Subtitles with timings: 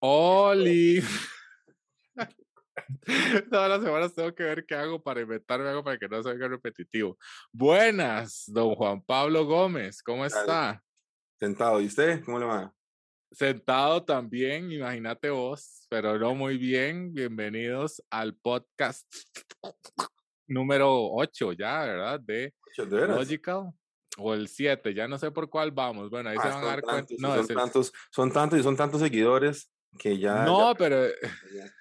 [0.00, 1.02] Oli.
[3.50, 6.48] Todas las semanas tengo que ver qué hago para inventarme algo para que no salga
[6.48, 7.18] repetitivo.
[7.52, 10.82] Buenas, don Juan Pablo Gómez, ¿cómo está?
[11.38, 12.24] Sentado, ¿y usted?
[12.24, 12.72] ¿Cómo le va?
[13.32, 17.12] Sentado también, imagínate vos, pero no muy bien.
[17.14, 19.06] Bienvenidos al podcast
[20.48, 22.20] número 8 ya, ¿verdad?
[22.20, 23.70] De, ¿De Logical.
[24.18, 26.10] O el 7, ya no sé por cuál vamos.
[26.10, 27.14] Bueno, ahí se Ah, van a dar cuenta.
[27.18, 30.44] No, son, el- tantos, son tantos y son tantos seguidores que ya.
[30.44, 31.74] no ya- pero ya- ya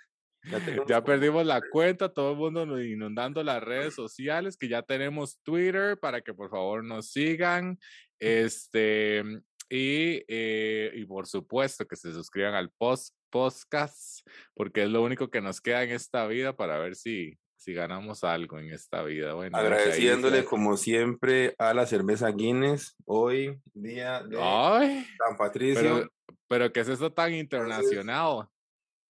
[0.88, 5.38] Ya perdimos la cuenta, todo el mundo nos inundando las redes sociales, que ya tenemos
[5.44, 7.78] Twitter para que por favor nos sigan.
[8.22, 9.24] Este,
[9.70, 15.30] y, eh, y por supuesto que se suscriban al post, podcast, porque es lo único
[15.30, 19.34] que nos queda en esta vida para ver si, si ganamos algo en esta vida.
[19.36, 25.82] Bueno, Agradeciéndole como siempre a la cerveza Guinness, hoy, día de Ay, San Patricio.
[25.82, 26.12] pero,
[26.48, 28.48] pero ¿qué es eso tan internacional?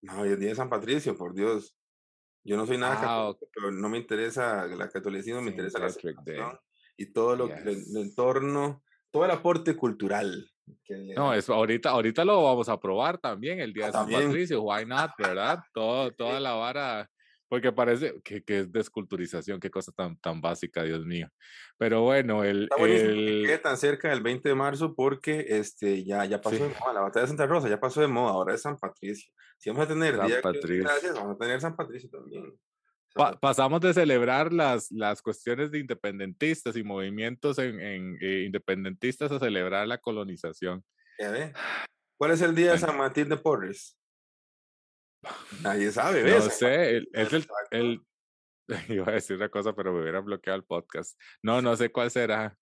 [0.02, 1.76] No, hoy es día de San Patricio, por Dios.
[2.44, 5.80] Yo no soy nada Ah, católico, pero no me interesa la catolicismo, me Saint interesa
[5.80, 6.26] la Patrick Day.
[6.36, 6.60] celebración
[6.98, 7.96] y todo lo que el, Yes.
[7.96, 10.50] el entorno, todo el aporte cultural.
[10.86, 13.92] que le No, es ahorita, ahorita lo vamos a probar también, el día Ah, de
[13.94, 14.26] San también.
[14.28, 15.60] Patricio, why not, ¿verdad?
[15.74, 17.10] Todo, toda la vara,
[17.50, 21.28] porque parece que, que es desculturización, qué cosa tan, tan básica, Dios mío.
[21.78, 25.46] Pero bueno, el, Está buenísimo que el- quede tan cerca del 20 de marzo porque
[25.50, 26.64] este, ya, ya pasó Sí.
[26.64, 26.94] de moda.
[26.94, 29.34] La batalla de Santa Rosa ya pasó de moda, ahora es San Patricio.
[29.58, 30.84] Si vamos a tener San Día de de Patricio.
[30.84, 32.54] Gracias, vamos a tener San Patricio también.
[33.14, 39.32] pa- pasamos de celebrar las, las cuestiones de independentistas y movimientos en, en, eh, independentistas
[39.32, 40.86] a celebrar la colonización.
[41.20, 41.52] Ya ve.
[42.18, 42.88] ¿Cuál es el día de Bueno.
[42.88, 43.98] San Martín de Porres?
[45.62, 46.58] Nadie sabe, No ¿ves?
[46.58, 47.34] sé, el- es
[47.72, 48.02] el,
[48.90, 51.20] iba a decir una cosa, pero me hubiera bloqueado el podcast.
[51.42, 52.58] No, no sé cuál será.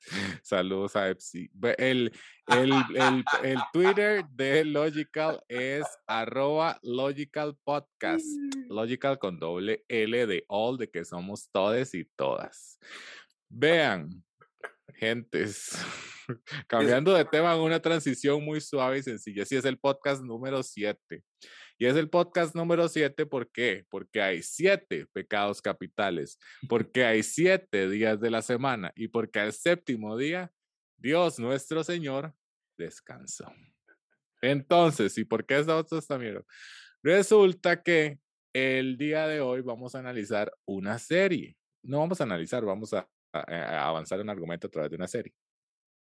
[0.42, 1.50] Saludos a Epsi.
[1.76, 2.12] El,
[2.46, 8.24] el, el, el Twitter de Logical es arroba Logical Podcast.
[8.68, 12.78] Logical con doble L de all, de que somos todes y todas.
[13.48, 14.24] Vean,
[14.94, 15.78] gentes,
[16.68, 19.44] cambiando de tema una transición muy suave y sencilla.
[19.44, 21.24] Sí, es el podcast número 7.
[21.80, 23.84] Y es el podcast número 7, ¿por qué?
[23.88, 29.52] Porque hay siete pecados capitales, porque hay siete días de la semana y porque al
[29.52, 30.50] séptimo día,
[30.96, 32.34] Dios nuestro Señor
[32.76, 33.52] descansó.
[34.42, 36.42] Entonces, ¿y por qué está esta mierda?
[37.02, 38.18] Resulta que
[38.52, 41.56] el día de hoy vamos a analizar una serie.
[41.84, 45.06] No vamos a analizar, vamos a, a- a avanzar un argumento a través de una
[45.06, 45.32] serie.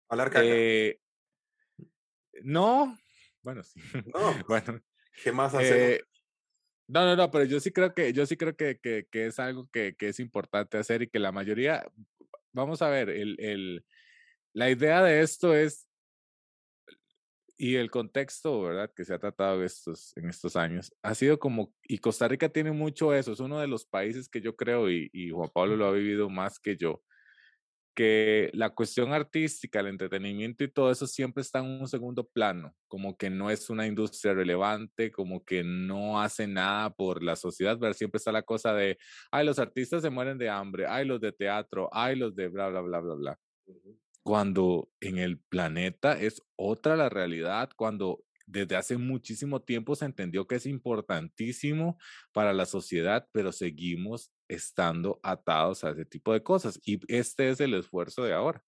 [0.09, 0.45] Hablar caca.
[0.45, 0.99] Eh,
[2.43, 2.97] no,
[3.43, 3.81] bueno, sí.
[4.15, 4.81] no, bueno,
[5.23, 5.79] ¿qué más hacemos?
[5.79, 6.03] eh,
[6.87, 9.39] no, no, no, pero yo sí creo que, yo sí creo que, que, que es
[9.39, 11.87] algo que, que es importante hacer y que la mayoría,
[12.53, 13.85] vamos a ver, el, el,
[14.53, 15.89] la idea de esto es,
[17.57, 18.93] y el contexto, ¿verdad?
[18.95, 22.73] Que se ha tratado estos, en estos años, ha sido como, y Costa Rica tiene
[22.73, 25.87] mucho eso, es uno de los países que yo creo, y, y Juan Pablo lo
[25.87, 27.03] ha vivido más que yo,
[27.95, 32.75] que la cuestión artística, el entretenimiento y todo eso siempre está en un segundo plano,
[32.89, 37.79] como que no es una industria relevante, como que no hace nada por la sociedad,
[37.81, 38.99] pero siempre está la cosa de,
[39.31, 42.69] ay, los artistas se mueren de hambre, ay, los de teatro, ay, los de bla,
[42.69, 43.41] bla, bla, bla, bla.
[43.67, 43.99] Ujú.
[44.23, 50.47] Cuando en el planeta es otra la realidad, cuando desde hace muchísimo tiempo se entendió
[50.47, 51.99] que es importantísimo
[52.33, 56.79] para la sociedad, pero seguimos estando atados a ese tipo de cosas.
[56.85, 58.63] Y este es el esfuerzo de ahora.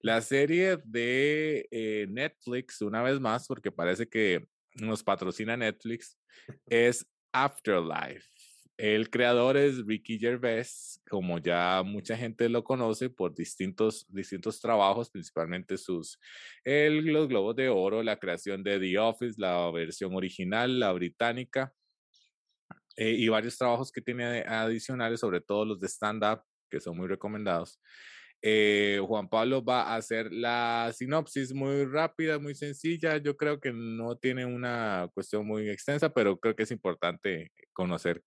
[0.00, 6.16] La serie de eh, Netflix, una vez más, porque parece que nos patrocina Netflix,
[6.66, 8.26] es Afterlife.
[8.78, 15.10] El creador es Ricky Gervais, como ya mucha gente lo conoce por distintos, distintos trabajos,
[15.10, 16.20] principalmente sus
[16.62, 21.72] el, los Globos de Oro, la creación de The Office, la versión original, la británica,
[22.98, 27.06] eh, y varios trabajos que tiene adicionales, sobre todo los de stand-up, que son muy
[27.06, 27.80] recomendados.
[28.42, 33.16] Eh, Juan Pablo va a hacer la sinopsis muy rápida, muy sencilla.
[33.18, 38.20] Yo creo que no tiene una cuestión muy extensa, pero creo que es importante conocer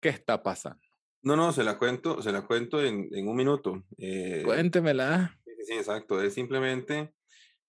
[0.00, 0.80] qué está pasando.
[1.22, 3.84] No, no, se la cuento, se la cuento en, en un minuto.
[3.96, 5.38] Eh, Cuéntemela.
[5.64, 6.20] sí, exacto.
[6.20, 7.12] Es simplemente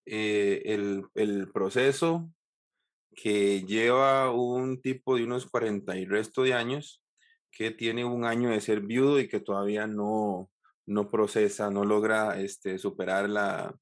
[0.08, 2.32] eh, el, el proceso
[3.18, 7.04] que lleva un tipo de unos 40 y resto de años
[7.52, 10.52] que tiene un año de ser viudo y que todavía no,
[10.86, 13.76] no procesa, no logra este, superar la,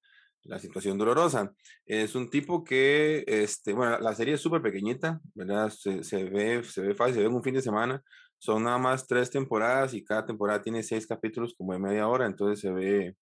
[0.43, 1.53] la situación dolorosa.
[1.85, 5.69] Es un tipo que, este, bueno, la serie es súper pequeñita, ¿verdad?
[5.69, 8.01] Se, se, ve, se ve fácil, se ve en un fin de semana.
[8.37, 12.25] Son nada más tres temporadas y cada temporada tiene seis capítulos como de media hora,
[12.25, 13.17] entonces se ve,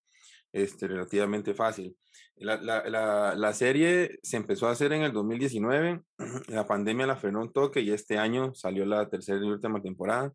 [0.54, 1.98] este, relativamente fácil.
[2.38, 6.02] La, la, la, la, serie se empezó a hacer en el 2019,
[6.48, 10.32] la pandemia la frenó un toque y este año salió la tercera y última temporada.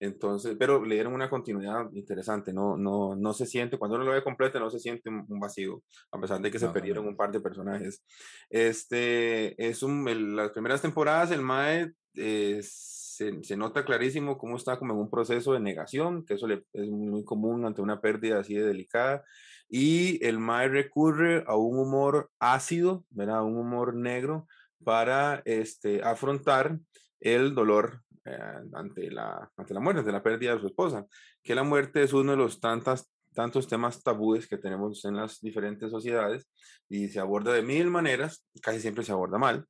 [0.00, 4.12] Entonces, pero le dieron una continuidad interesante, no, no, no se siente, cuando uno lo
[4.12, 7.10] ve completo, no se siente un, vacío, a pesar de que se no, perdieron no.
[7.10, 8.02] un par de personajes.
[8.48, 14.56] Este, es un, el, las primeras temporadas, el MAE eh, se, se, nota clarísimo cómo
[14.56, 18.00] está como en un proceso de negación, que eso le, es muy común ante una
[18.00, 19.22] pérdida así de delicada,
[19.70, 23.44] y el MAE recurre a un humor ácido, ¿verdad?
[23.44, 24.48] un humor negro,
[24.84, 26.78] para este, afrontar
[27.20, 28.36] el dolor eh,
[28.72, 31.06] ante, la, ante la muerte, ante la pérdida de su esposa,
[31.42, 35.40] que la muerte es uno de los tantas, tantos temas tabúes que tenemos en las
[35.40, 36.48] diferentes sociedades
[36.88, 39.66] y se aborda de mil maneras, casi siempre se aborda mal.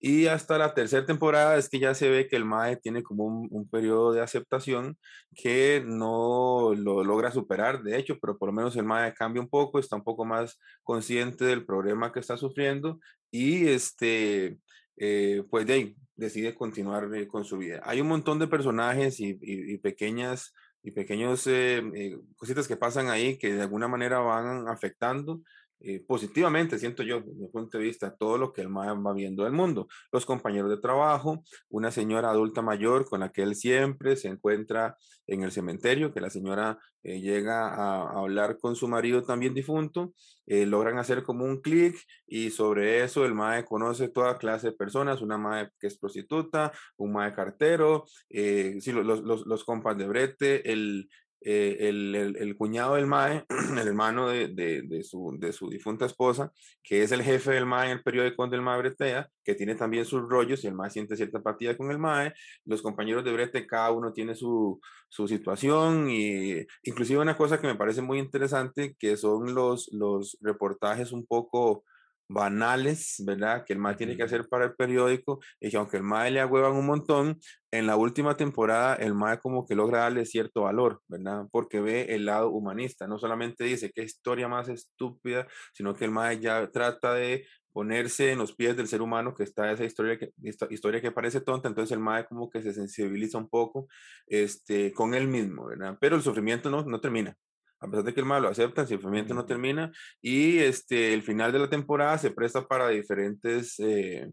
[0.00, 3.24] Y hasta la tercera temporada es que ya se ve que el MAE tiene como
[3.26, 4.98] un, periodo de aceptación
[5.34, 9.48] que no lo logra superar, de hecho, pero por lo menos el MAE cambia un
[9.48, 13.00] poco, está un poco más consciente del problema que está sufriendo
[13.30, 14.58] y este,
[14.96, 17.80] eh, pues de decide continuar eh, con su vida.
[17.84, 20.52] Hay un montón de personajes y pequeñas
[20.82, 25.42] y pequeños eh, eh, cositas que pasan ahí que de alguna manera van afectando
[25.84, 29.12] eh, positivamente, siento yo, desde mi punto de vista, todo lo que el MAE va
[29.12, 29.88] viendo del mundo.
[30.12, 34.96] Los compañeros de trabajo, una señora adulta mayor con la que él siempre se encuentra
[35.26, 40.14] en el cementerio, que la señora eh, llega a, hablar con su marido también difunto,
[40.46, 41.96] eh, logran hacer como un clic
[42.26, 46.72] y sobre eso el MAE conoce toda clase de personas, una MAE que es prostituta,
[46.96, 51.08] un MAE cartero, sí, los, los, los compas de brete, el,
[51.44, 53.44] eh, el, el, cuñado del MAE,
[53.80, 56.52] el hermano de, de, su, de su difunta esposa,
[56.82, 59.74] que es el jefe del MAE en el periódico donde el MAE bretea, que tiene
[59.74, 62.32] también sus rollos y el MAE siente cierta empatía con el MAE.
[62.64, 67.66] Los compañeros de brete, cada uno tiene su, su situación y inclusive una cosa que
[67.66, 71.84] me parece muy interesante, que son los, los reportajes un poco
[72.28, 73.64] banales, ¿verdad?
[73.64, 76.40] Que el MAE tiene que hacer para el periódico y que aunque el MAE le
[76.40, 77.38] agüevan un montón,
[77.70, 81.46] en la última temporada el MAE como que logra darle cierto valor, ¿verdad?
[81.50, 86.10] Porque ve el lado humanista, no solamente dice qué historia más estúpida, sino que el
[86.10, 90.18] MAE ya trata de ponerse en los pies del ser humano que está esa historia
[90.18, 90.32] que,
[90.70, 93.88] historia que parece tonta, entonces el MAE como que se sensibiliza un poco
[94.26, 95.96] este, con él mismo, ¿verdad?
[96.00, 97.34] Pero el sufrimiento no, no termina,
[97.82, 99.90] a pesar de que el malo acepta, el sufrimiento no termina
[100.20, 104.30] y este, el final de la temporada se presta para diferentes eh,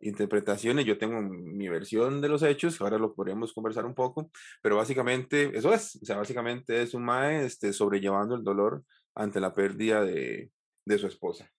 [0.00, 0.84] interpretaciones.
[0.84, 4.30] Yo tengo mi versión de los hechos, ahora lo podríamos conversar un poco,
[4.62, 8.84] pero básicamente eso es, o sea, básicamente es un mae este, sobrellevando el dolor
[9.16, 10.50] ante la pérdida de,
[10.86, 11.50] de su esposa.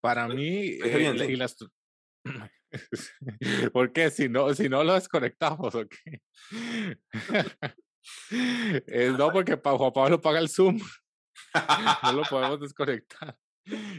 [0.00, 1.56] Para mí, eh, bien, y las...
[3.72, 4.10] ¿por qué?
[4.10, 6.20] Si no, si no lo desconectamos, ¿o qué?
[8.30, 10.78] Eh, no, porque Juan Pablo paga el Zoom.
[12.02, 13.36] no lo podemos desconectar.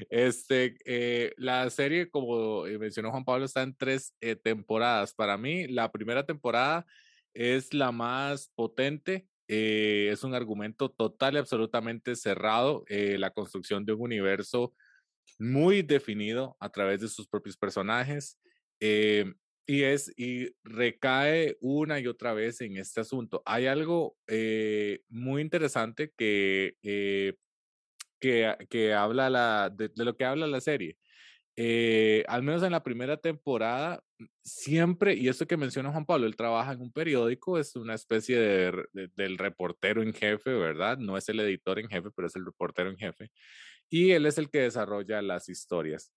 [0.10, 5.14] Este, eh, la serie, como mencionó Juan Pablo, está en tres eh, temporadas.
[5.14, 6.86] Para mí, la primera temporada
[7.34, 9.28] es la más potente.
[9.48, 12.84] Eh, es un argumento total y absolutamente cerrado.
[12.88, 14.74] Eh, la construcción de un universo
[15.38, 18.40] muy definido a través de sus propios personajes.
[18.80, 19.34] Eh,
[19.66, 23.42] y es, y recae una y otra vez en este asunto.
[23.46, 27.34] Hay algo eh, muy interesante que, eh,
[28.20, 30.98] que, que, habla la, de, lo que habla la serie.
[31.58, 34.04] Eh, al menos en la primera temporada,
[34.44, 38.38] siempre, y esto que menciona Juan Pablo, él trabaja en un periódico, es una especie
[38.38, 40.98] de, de, del reportero en jefe, ¿verdad?
[40.98, 43.32] No es el editor en jefe, pero es el reportero en jefe.
[43.90, 46.12] Y él es el que desarrolla las historias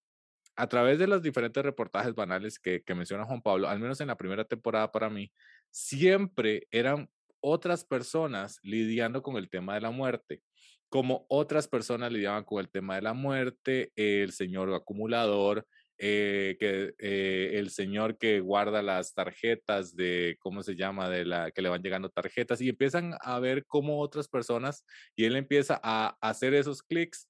[0.58, 4.08] a través de los diferentes reportajes banales que, que, menciona Juan Pablo, al menos en
[4.08, 5.30] la primera temporada para mí,
[5.70, 7.08] siempre eran
[7.40, 10.42] otras personas lidiando con el tema de la muerte,
[10.88, 15.64] como otras personas lidiaban con el tema de la muerte, el señor acumulador,
[15.96, 21.08] eh, que eh, el señor que guarda las tarjetas de, ¿cómo se llama?
[21.08, 24.84] De la que le van llegando tarjetas y empiezan a ver cómo otras personas
[25.14, 27.28] y él empieza a hacer esos clics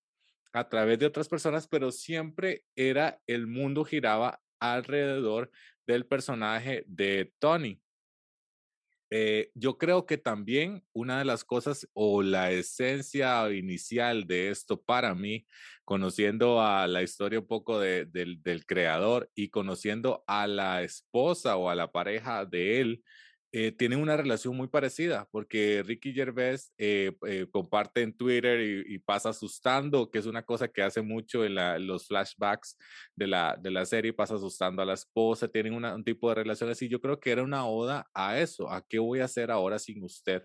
[0.53, 5.51] a través de otras personas, pero siempre era el mundo giraba alrededor
[5.87, 7.81] del personaje de Tony.
[9.11, 14.83] Eh, yo creo que también una de las cosas o la esencia inicial de esto
[14.83, 15.47] para mí,
[15.85, 21.57] conociendo a la historia un poco de, de, del creador y conociendo a la esposa
[21.57, 23.05] o a la pareja de él,
[23.51, 28.95] eh, tienen una relación muy parecida, porque Ricky Gervais eh, eh, comparte en Twitter y,
[28.95, 32.77] y, pasa asustando, que es una cosa que hace mucho en la, los flashbacks
[33.17, 36.35] de la, de la serie, pasa asustando a la esposa, tienen una, un tipo de
[36.35, 36.89] relación así.
[36.89, 40.03] Yo creo que era una oda a eso, a qué voy a hacer ahora sin
[40.05, 40.43] usted.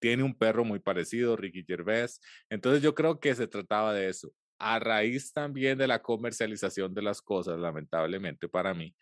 [0.00, 2.20] tiene un perro muy parecido, Ricky Gervais.
[2.50, 4.32] Entonces yo creo que se trataba de eso.
[4.58, 8.94] A raíz también de la comercialización de las cosas, lamentablemente para mí,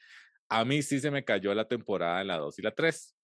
[0.49, 3.15] a mí sí se me cayó la temporada en la 2 y la 3.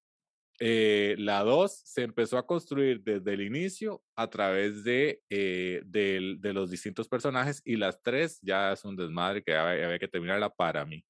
[0.62, 6.52] Eh, la 2 se empezó a construir desde el inicio a través de, eh, de,
[6.52, 10.84] los distintos personajes y las 3 ya es un desmadre que había, que terminarla para
[10.84, 11.02] mí.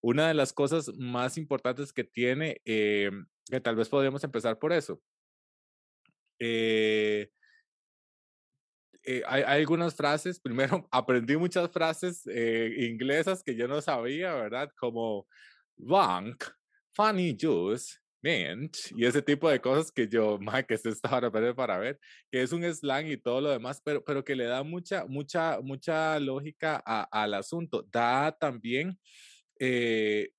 [0.00, 3.10] Una de las cosas más importantes que tiene, eh,
[3.50, 5.02] que tal vez podríamos empezar por eso.
[6.38, 7.28] Hay,
[9.26, 14.70] hay, algunas frases, primero aprendí muchas frases inglesas que yo no sabía, ¿verdad?
[14.78, 15.26] Como
[15.76, 16.44] bank,
[16.92, 21.78] funny juice, mint, y ese tipo de cosas que yo, más que se estaba para
[21.78, 21.98] ver,
[22.30, 25.60] que es un slang y todo lo demás, pero, pero que le da mucha, mucha,
[25.60, 27.86] mucha lógica a, al asunto.
[27.90, 28.98] Da también
[29.58, 30.30] eh,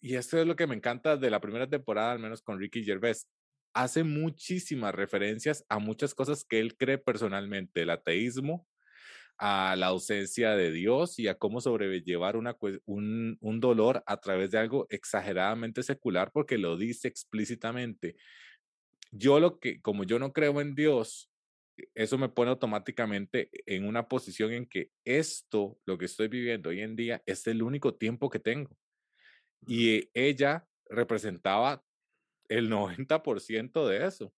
[0.00, 2.84] y esto es lo que me encanta de la primera temporada, al menos con Ricky
[2.84, 3.28] Gervais.
[3.74, 8.66] Hace muchísimas referencias a muchas cosas que él cree personalmente, el ateísmo,
[9.38, 14.50] a la ausencia de Dios y a cómo sobrellevar una, un, un dolor a través
[14.50, 18.16] de algo exageradamente secular, porque lo dice explícitamente.
[19.10, 21.30] Yo lo que, como yo no creo en Dios,
[21.94, 26.80] eso me pone automáticamente en una posición en que esto, lo que estoy viviendo hoy
[26.80, 28.76] en día, es el único tiempo que tengo.
[29.66, 31.82] Y ella representaba
[32.48, 34.32] el 90% de eso.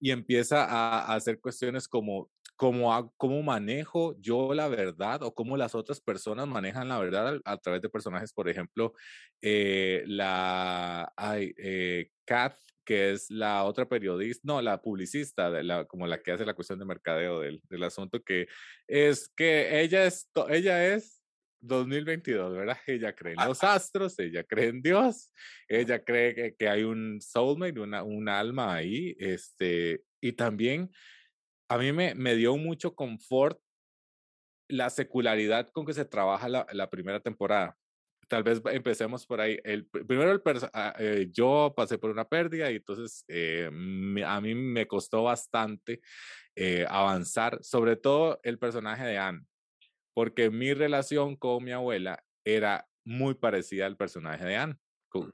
[0.00, 5.76] Y empieza a, hacer cuestiones como cómo, cómo manejo yo la verdad o cómo las
[5.76, 8.94] otras personas manejan la verdad a, través de personajes, por ejemplo,
[9.40, 15.84] eh, la ay, eh, Kath, que es la otra periodista, no, la publicista, de la,
[15.84, 18.48] como la que hace la cuestión de mercadeo del, del asunto, que
[18.88, 21.22] es que ella es, ella es
[21.60, 22.76] 2022, ¿verdad?
[22.88, 25.32] Ella cree en los astros, ella cree en Dios,
[25.68, 30.90] ella cree que, que hay un soulmate, una, un alma ahí, este, y también
[31.68, 33.60] a mí me, me dio mucho confort
[34.68, 37.76] la secularidad con que se trabaja la, la primera temporada.
[38.28, 39.58] Tal vez empecemos por ahí.
[39.64, 40.42] El, primero, el
[40.74, 43.70] ah, eh, yo pasé por una pérdida y entonces eh,
[44.26, 46.00] a mí me costó bastante
[46.54, 49.46] eh, avanzar, sobre todo el personaje de Anne,
[50.14, 54.76] porque mi relación con mi abuela era muy parecida al personaje de Anne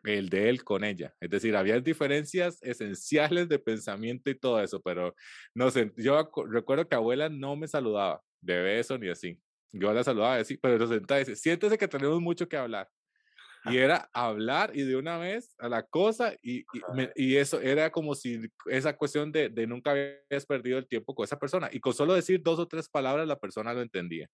[0.04, 1.14] el de él con ella.
[1.20, 5.14] Es decir, había diferencias esenciales de pensamiento y todo eso, pero
[5.54, 9.38] no sé, yo recuerdo que abuela no me saludaba de beso ni así.
[9.72, 12.88] Yo la saludaba así, pero nos sentaba y decía, siéntese que tenemos mucho que hablar.
[13.66, 16.64] Y era hablar y de una vez a la cosa y, y,
[17.16, 21.24] y eso era como si esa cuestión de, de, nunca habías perdido el tiempo con
[21.24, 24.28] esa persona y con solo decir dos o tres palabras la persona lo entendía.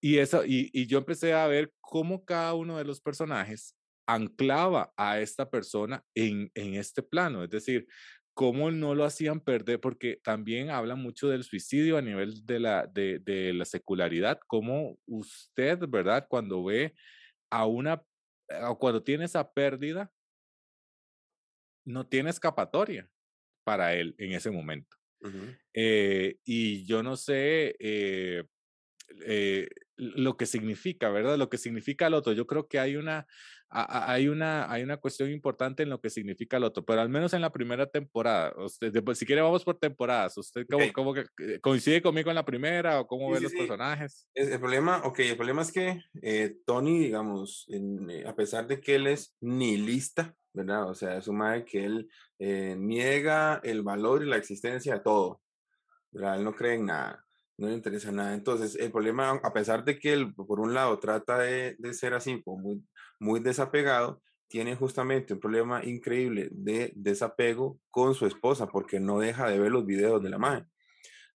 [0.00, 3.74] Y, eso, y, y yo empecé a ver cómo cada uno de los personajes
[4.08, 7.86] anclaba a esta persona en, en este plano, es decir,
[8.34, 12.86] cómo no lo hacían perder, porque también habla mucho del suicidio a nivel de la,
[12.86, 16.26] de, de la secularidad, cómo usted, ¿verdad?
[16.28, 16.94] Cuando ve
[17.50, 18.02] a una,
[18.68, 20.12] o cuando tiene esa pérdida,
[21.84, 23.10] no tiene escapatoria
[23.64, 24.96] para él en ese momento.
[25.20, 25.58] Uh -huh.
[25.74, 28.44] eh, y yo no sé, eh,
[29.26, 31.38] eh, lo que significa, ¿verdad?
[31.38, 32.32] Lo que significa el otro.
[32.34, 33.26] Yo creo que hay una,
[33.70, 37.34] hay una, hay una cuestión importante en lo que significa el otro, pero al menos
[37.34, 40.92] en la primera temporada, usted, si quiere vamos por temporadas, ¿usted cómo, okay.
[40.92, 43.58] cómo que, eh, coincide conmigo en la primera o cómo sí, ve sí, los sí.
[43.58, 44.28] personajes?
[44.34, 48.80] El problema, ok, el problema es que eh, Tony, digamos, en, eh, a pesar de
[48.80, 50.88] que él es nihilista, ¿verdad?
[50.88, 52.08] O sea, es un madre que él
[52.38, 55.42] eh, niega el valor y la existencia de todo,
[56.10, 56.38] ¿verdad?
[56.38, 57.24] Él no cree en nada
[57.58, 58.34] no le interesa nada.
[58.34, 62.14] Entonces, el problema, a pesar de que él, por un lado, trata de, de ser
[62.14, 62.84] así, como muy,
[63.18, 69.48] muy desapegado, tiene justamente un problema increíble de desapego con su esposa, porque no deja
[69.48, 70.66] de ver los videos de la madre.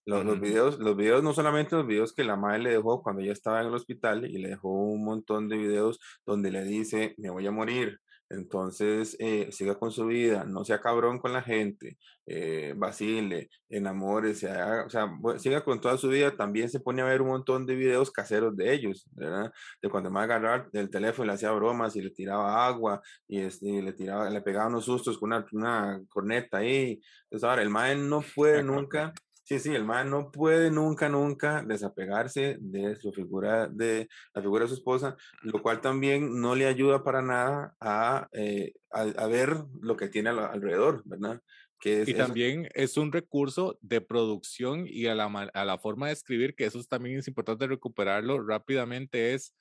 [0.06, 0.26] Los, uh -huh.
[0.26, 3.32] los, videos, los videos, no solamente los videos que la madre le dejó cuando ella
[3.32, 7.30] estaba en el hospital, y le dejó un montón de videos donde le dice, me
[7.30, 8.00] voy a morir,
[8.34, 14.48] entonces, eh, siga con su vida, no sea cabrón con la gente, eh, vacile, enamórese,
[14.86, 16.36] o sea, siga con toda su vida.
[16.36, 19.52] También se pone a ver un montón de videos caseros de ellos, ¿verdad?
[19.82, 23.42] De cuando me agarrar el teléfono y le hacía bromas y le tiraba agua y,
[23.42, 27.02] este, y le tiraba, le pegaba unos sustos con una, una corneta ahí.
[27.26, 29.14] Entonces, ahora, el mae no puede nunca
[29.54, 34.64] Sí, sí, el man no puede nunca, nunca desapegarse de su figura, de la figura
[34.64, 39.28] de su esposa, lo cual también no le ayuda para nada a, eh, a, a
[39.28, 41.40] ver lo que tiene alrededor, ¿verdad?
[41.80, 45.78] Que es, y también es, es un recurso de producción y a la, a la
[45.78, 49.54] forma de escribir, que eso también es importante recuperarlo rápidamente, es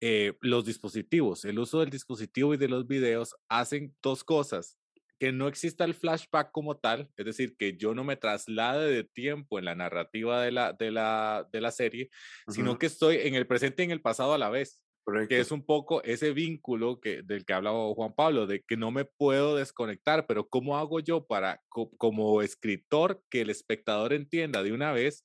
[0.00, 1.44] eh, los dispositivos.
[1.44, 4.77] El uso del dispositivo y de los videos hacen dos cosas
[5.18, 9.04] que no exista el flashback como tal, es decir, que yo no me traslade de
[9.04, 12.10] tiempo en la narrativa de la, de la, de la serie,
[12.48, 14.80] sino que estoy en el presente y en el pasado a la vez.
[15.26, 18.90] Que es un poco ese vínculo que, del que hablaba Juan Pablo, de que no
[18.90, 24.72] me puedo desconectar, pero ¿cómo hago yo para, como escritor, que el espectador entienda de
[24.72, 25.24] una vez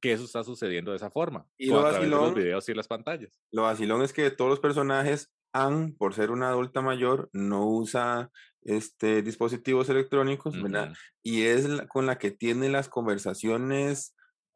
[0.00, 1.48] que eso está sucediendo de esa forma?
[1.58, 3.42] Y lo de los videos y las pantallas.
[3.50, 8.30] Lo vacilón es que todos los personajes, Anne, por ser una adulta mayor, no usa
[8.62, 10.92] este, dispositivos electrónicos, ¿verdad?
[11.22, 14.14] Y es con la que tiene las conversaciones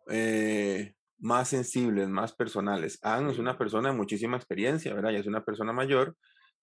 [0.09, 2.99] eh, más sensibles, más personales.
[3.03, 5.13] Anne es una persona de muchísima experiencia, ¿verdad?
[5.13, 6.17] Y es una persona mayor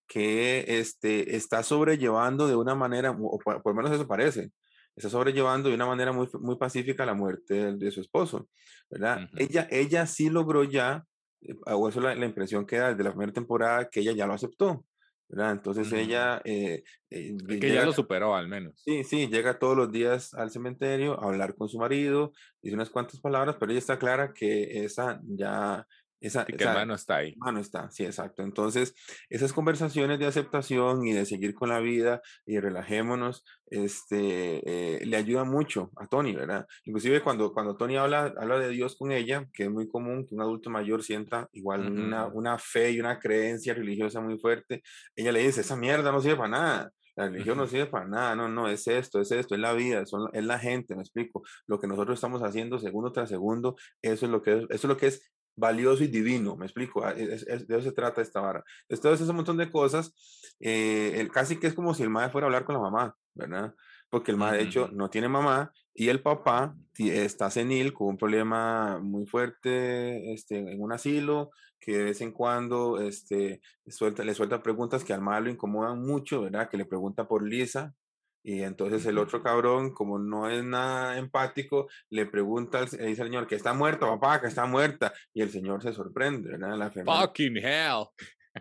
[0.06, 4.50] que este, está sobrellevando de una manera, o por, lo menos eso parece,
[4.96, 8.48] está sobrellevando de una manera muy, muy pacífica la muerte de, su esposo,
[8.90, 9.28] ¿verdad?
[9.36, 11.04] ella, ella sí logró ya,
[11.42, 14.26] eh, o eso la, la impresión que da desde la primera temporada, que ella ya
[14.26, 14.84] lo aceptó,
[15.32, 16.40] entonces ella...
[16.44, 18.74] Eh, eh que ya lo superó al menos.
[18.84, 22.32] Sí, sí, llega todos los días al cementerio a hablar con su marido,
[22.62, 25.86] dice unas cuantas palabras, pero ella está clara que esa ya
[26.20, 27.30] esa, que hermano está ahí.
[27.32, 28.42] Hermano está, sí, exacto.
[28.42, 28.94] Entonces,
[29.28, 35.16] esas conversaciones de aceptación y de seguir con la vida y relajémonos, este, eh, le
[35.16, 36.66] ayuda mucho a Tony, ¿verdad?
[36.84, 40.34] Inclusive cuando, cuando Tony habla, habla de Dios con ella, que es muy común que
[40.34, 44.82] un adulto mayor sienta igual una, una fe y una creencia religiosa muy fuerte,
[45.16, 46.92] ella le dice, esa mierda no sirve para nada.
[47.16, 50.06] La religión no sirve para nada, no, no, es esto, es esto, es la vida,
[50.06, 51.42] son, es la gente, me explico.
[51.66, 54.84] Lo que nosotros estamos haciendo segundo tras segundo, eso es lo que es, eso es,
[54.84, 58.64] lo que es valioso y divino, me explico, ah, de eso se trata esta vara.
[58.88, 60.14] Entonces, ese montón de cosas,
[60.60, 63.16] eh, el, casi que es como si el madre fuera a hablar con la mamá,
[63.34, 63.74] ¿verdad?
[64.08, 68.16] Porque el madre, de hecho, no tiene mamá y el papá está senil con un
[68.16, 74.34] problema muy fuerte este, en un asilo, que de vez en cuando este, suelta, le
[74.34, 76.68] suelta preguntas que al madre lo incomodan mucho, ¿verdad?
[76.68, 77.94] Que le pregunta por Lisa,
[78.42, 83.28] y entonces el otro cabrón, como no es nada empático, le pregunta, le dice al
[83.28, 85.12] señor que está muerto, papá, que está muerta.
[85.34, 86.76] Y el señor se sorprende, ¿verdad?
[86.76, 88.06] La Fucking hell.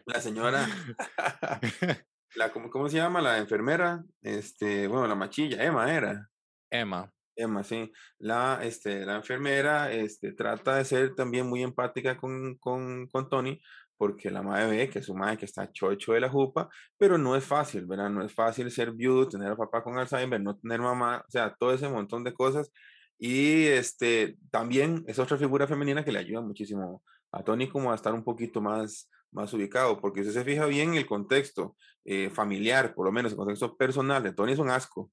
[0.06, 0.68] La señora,
[2.36, 3.22] la, ¿cómo, ¿cómo, se llama?
[3.22, 6.30] La enfermera, este, bueno, la machilla, Emma era.
[6.70, 7.12] Emma.
[7.36, 7.92] Emma, sí.
[8.18, 13.62] La, este, la enfermera este, trata de ser también muy empática con, con, con Tony,
[14.00, 17.36] porque la madre ve que su madre que está chocho de la jupa, pero no
[17.36, 18.10] es fácil, ¿verdad?
[18.10, 21.54] No es fácil ser viudo, tener a papá con Alzheimer, no tener mamá, o sea,
[21.60, 22.72] todo ese montón de cosas.
[23.18, 27.96] Y este, también es otra figura femenina que le ayuda muchísimo a Tony como a
[27.96, 32.96] estar un poquito más, más ubicado, porque si se fija bien el contexto eh, familiar,
[32.96, 35.12] por lo menos el contexto personal de Tony es un asco,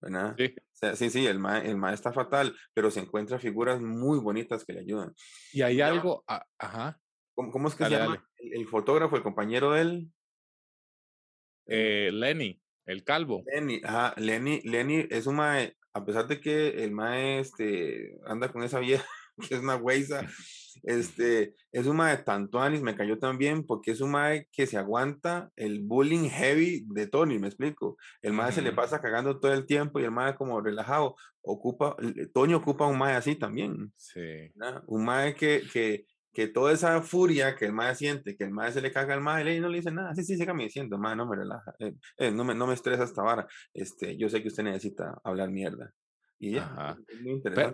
[0.00, 0.34] ¿verdad?
[0.38, 0.54] Sí.
[0.94, 4.80] sí, sí, el ma, el está fatal, pero se encuentra figuras muy bonitas que le
[4.80, 5.14] ayudan.
[5.52, 6.24] Y hay algo,
[6.56, 6.98] ajá.
[7.34, 8.24] ¿Cómo, es que se llama?
[8.38, 10.12] El, fotógrafo, el compañero de él.
[11.66, 13.42] Eh, Lenny, el calvo.
[13.46, 18.52] Lenny, ajá, Lenny, Lenny es un mae, a pesar de que el mae este, anda
[18.52, 19.04] con esa vieja,
[19.48, 20.28] que es una weiza,
[20.84, 24.76] este, es un mae tanto anis, me cayó también, porque es un mae que se
[24.76, 27.96] aguanta el bullying heavy de Tony, me explico.
[28.22, 31.96] El mae se le pasa cagando todo el tiempo y el mae como relajado, ocupa,
[32.32, 33.92] Tony ocupa un mae así también.
[33.96, 34.52] Sí.
[34.86, 38.72] Un mae que, que que toda esa furia que el madre siente, que el madre
[38.72, 41.16] se le caga al madre y no le dice nada, sí, sí, sígame diciendo, madre,
[41.16, 44.42] no me relaja, eh, eh, no, me, no me estresa esta vara, este, yo sé
[44.42, 45.92] que usted necesita hablar mierda.
[46.36, 46.98] Y ya,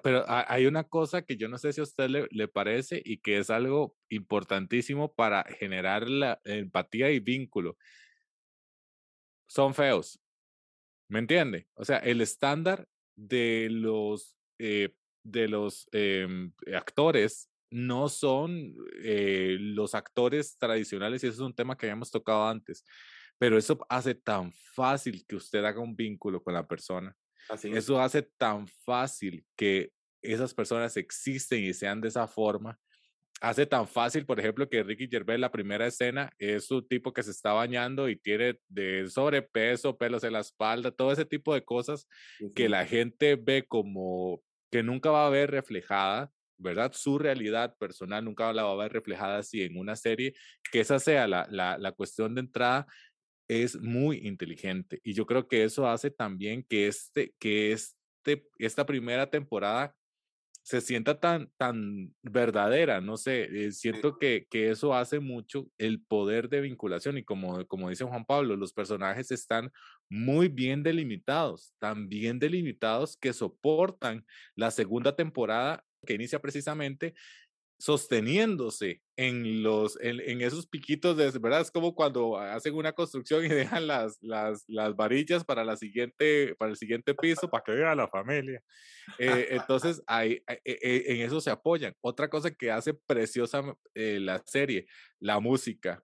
[0.02, 3.16] pero, hay una cosa que yo no sé si a usted le, le, parece y
[3.16, 7.76] que es algo importantísimo para generar la empatía y vínculo.
[9.48, 10.20] Son feos,
[11.08, 11.66] ¿me entiende?
[11.74, 14.94] O sea, el estándar de los, eh,
[15.24, 21.76] de los em, actores no son eh, los actores tradicionales y eso es un tema
[21.76, 22.84] que habíamos tocado antes,
[23.38, 27.14] pero eso hace tan fácil que usted haga un vínculo con la persona.
[27.64, 29.90] Eso hace tan fácil que
[30.22, 32.78] esas personas existen y sean de esa forma.
[33.40, 37.22] Hace tan fácil, por ejemplo, que Ricky Gervais, la primera escena, es un tipo que
[37.22, 41.64] se está bañando y tiene de sobrepeso, pelos en la espalda, todo ese tipo de
[41.64, 42.06] cosas
[42.54, 46.30] que la gente ve como que nunca va a ver reflejada
[46.60, 46.92] ¿verdad?
[46.94, 50.34] Su realidad personal nunca la va a ver reflejada así en una serie,
[50.70, 52.86] que esa sea la, la, la cuestión de entrada,
[53.48, 55.00] es muy inteligente.
[55.02, 59.94] Y yo creo que eso hace también que, este, que este, esta primera temporada
[60.62, 66.02] se sienta tan, tan verdadera, no sé, eh, siento que, que, eso hace mucho el
[66.02, 69.72] poder de vinculación y como, como dice Juan Pablo, los personajes están
[70.08, 77.14] muy bien delimitados, tan bien delimitados que soportan la segunda temporada que inicia precisamente
[77.80, 81.62] sosteniéndose en, los, en, esos piquitos de, ¿verdad?
[81.62, 86.54] Es como cuando hacen una construcción y dejan las, las, las varillas para, la siguiente,
[86.58, 88.62] para el siguiente piso, para que vea la familia.
[89.18, 91.96] Eh, entonces, ahí, eh, eh, en eso se apoyan.
[92.02, 93.62] Otra cosa que hace preciosa
[93.94, 94.86] la serie,
[95.18, 96.02] la música.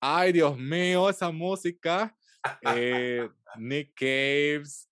[0.00, 2.16] Ay, Dios mío, esa música.
[3.58, 4.88] Nick Caves,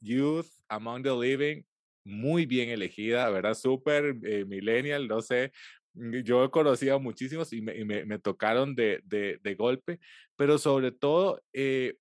[0.00, 1.62] Youth, Among the Living,
[2.04, 3.54] muy bien elegida, ¿verdad?
[3.54, 5.52] Súper eh, millennial, no sé.
[5.94, 10.00] Mm, yo he conocido a muchísimos y me, me, tocaron de, de, de, golpe,
[10.36, 11.96] pero sobre todo, eh,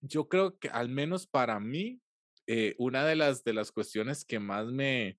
[0.00, 2.00] yo creo que al menos para mí,
[2.46, 5.18] eh, una de las, de las cuestiones que más me,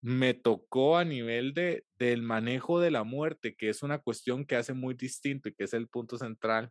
[0.00, 4.56] me tocó a nivel de, del manejo de la muerte, que es una cuestión que
[4.56, 6.70] hace muy distinto y que es el punto central.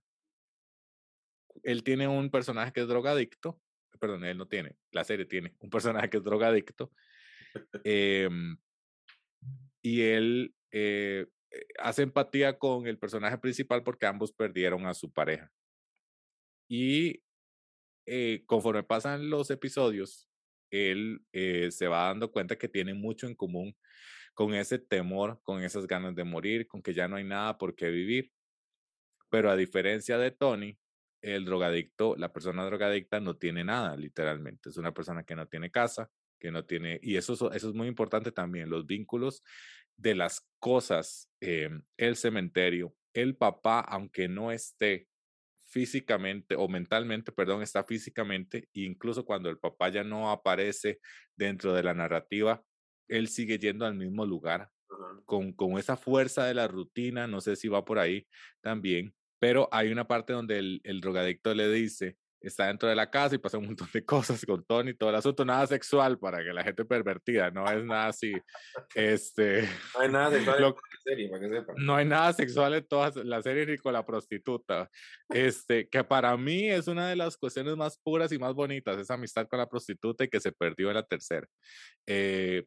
[1.63, 3.59] Él tiene un personaje que es drogadicto
[3.97, 6.91] perdón, él no tiene, la serie tiene un personaje que es drogadicto.
[7.83, 8.57] Em,
[9.81, 15.11] y él eh, eh, hace empatía con el personaje principal porque ambos perdieron a su
[15.11, 15.51] pareja.
[16.69, 17.23] Y
[18.05, 20.29] eh, conforme pasan los episodios,
[20.69, 23.73] él se va dando cuenta que tiene mucho en común
[24.33, 27.73] con ese temor, con esas ganas de morir, con que ya no hay nada por
[27.73, 28.31] qué vivir.
[29.29, 30.77] Pero a diferencia de Tony,
[31.27, 34.69] el drogadicto, la persona drogadicta no tiene nada, literalmente.
[34.69, 36.09] Es una persona que no tiene casa,
[36.39, 39.43] que no tiene, y eso, eso es muy importante también, los vínculos
[39.95, 45.07] de las cosas, em, el cementerio, el papá, aunque no esté
[45.65, 50.99] físicamente o mentalmente, perdón, está físicamente, incluso cuando el papá ya no aparece
[51.35, 52.63] dentro de la narrativa,
[53.07, 54.69] él sigue yendo al mismo lugar,
[55.25, 58.27] con, con esa fuerza de la rutina, no sé si va por ahí
[58.61, 63.09] también, pero hay una parte donde el, el, drogadicto le dice, está dentro de la
[63.09, 66.43] casa y pasa un montón de cosas con Tony, todo el asunto, nada sexual para
[66.43, 68.33] que la gente pervertida, no es nada así.
[68.95, 71.75] Este, no hay nada sexual en la serie, para que sepan.
[71.79, 74.89] No hay nada sexual en toda la serie ni con la prostituta.
[75.29, 79.15] Este, que para mí es una de las cuestiones más puras y más bonitas, esa
[79.15, 81.47] amistad con la prostituta y que se perdió en la tercera.
[82.05, 82.65] Eh,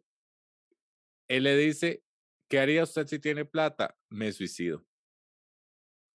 [1.29, 2.03] él le dice,
[2.49, 3.95] ¿qué haría usted si tiene plata?
[4.09, 4.85] Me suicido.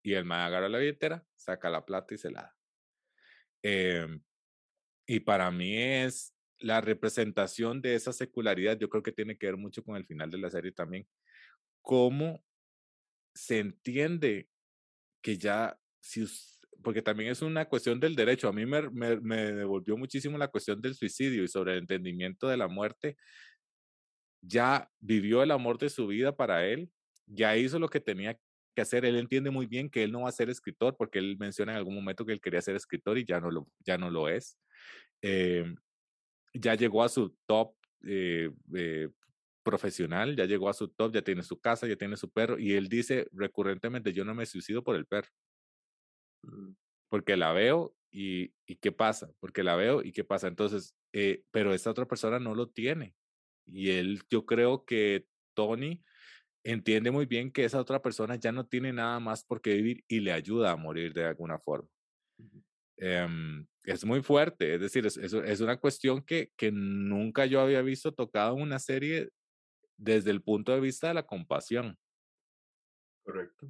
[0.05, 2.55] Y el man agarra la billetera, saca la plata y se la da.
[3.63, 4.21] Em,
[5.07, 9.57] y para mí es la representación de esa secularidad, yo creo que tiene que ver
[9.57, 11.07] mucho con el final de la serie también.
[11.81, 12.43] Cómo
[13.33, 14.47] se entiende
[15.23, 16.23] que ya, si,
[16.83, 18.47] porque también es una cuestión del derecho.
[18.47, 22.47] A mí me, me, me, devolvió muchísimo la cuestión del suicidio y sobre el entendimiento
[22.47, 23.17] de la muerte.
[24.43, 26.91] Ya vivió el amor de su vida para él,
[27.25, 28.39] ya hizo lo que tenía
[28.75, 29.05] que hacer.
[29.05, 31.79] Él entiende muy bien que él no va a ser escritor porque él menciona en
[31.79, 34.59] algún momento que él quería ser escritor y ya no lo, ya no lo es.
[35.21, 35.73] Eh,
[36.53, 39.09] ya llegó a su top eh, eh,
[39.63, 42.73] profesional, ya llegó a su top, ya tiene su casa, ya tiene su perro y
[42.73, 45.29] él dice recurrentemente, yo no me suicido por el perro.
[46.43, 46.73] Mm.
[47.09, 50.47] Porque la veo y, y qué pasa, porque la veo y qué pasa.
[50.47, 50.95] Entonces,
[51.51, 53.15] pero esta otra persona no lo tiene.
[53.65, 56.03] Y él, yo creo que Tony
[56.65, 60.04] entiende muy bien que esa otra persona ya no tiene nada más por qué vivir
[60.08, 61.88] y le ayuda a morir de alguna forma.
[62.97, 67.82] Em, es muy fuerte, es decir, es, es, una cuestión que, que nunca yo había
[67.82, 69.30] visto tocada en una serie
[69.97, 71.97] desde el punto de vista de la compasión.
[73.23, 73.67] Correcto.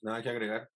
[0.00, 0.70] Nada que agregar.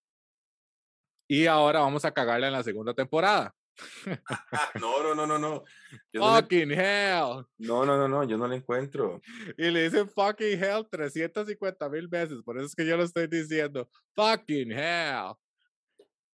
[1.28, 3.54] Y ahora vamos a cagarla en la segunda temporada.
[4.80, 5.64] no, no, no, no, no.
[6.12, 7.46] fucking hell.
[7.58, 9.20] No, no, no, no, yo no la encuentro.
[9.56, 13.26] Y le dicen fucking hell 350 mil veces, por eso es que yo lo estoy
[13.26, 13.88] diciendo.
[14.14, 15.34] Fucking hell.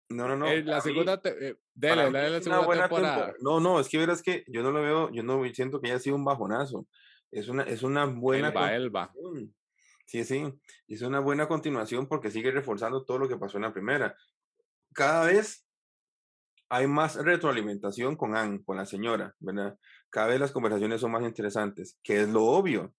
[0.09, 0.49] No, no, no.
[0.49, 3.35] En la segunda, eh, dele, dale la segunda temporada.
[3.41, 5.99] No, no, es que verás que yo no lo veo, yo no siento que haya
[5.99, 6.87] sido un bajonazo.
[7.31, 8.49] Es una, es una buena.
[8.49, 9.15] Elba, Elba.
[10.07, 10.45] Sí, sí,
[10.89, 14.15] es una buena continuación porque sigue reforzando todo lo que pasó en la primera.
[14.93, 15.65] Cada vez
[16.73, 19.77] hay más retroalimentación con Anne, con la señora, ¿verdad?
[20.09, 22.95] Cada vez las conversaciones son más interesantes, que es lo obvio,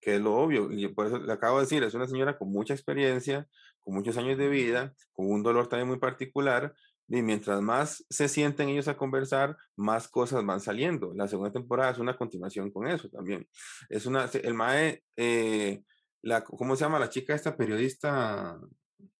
[0.00, 0.70] que es lo obvio.
[0.70, 3.48] Y por eso le acabo de decir, es una señora con mucha experiencia,
[3.82, 6.72] con muchos años de vida, con un dolor también muy particular,
[7.08, 11.12] y mientras más se sienten ellos a conversar, más cosas van saliendo.
[11.12, 13.48] La segunda temporada es una continuación con eso también.
[13.88, 15.82] Es una, el MAE, eh,
[16.22, 18.56] la, ¿cómo se llama la chica esta periodista?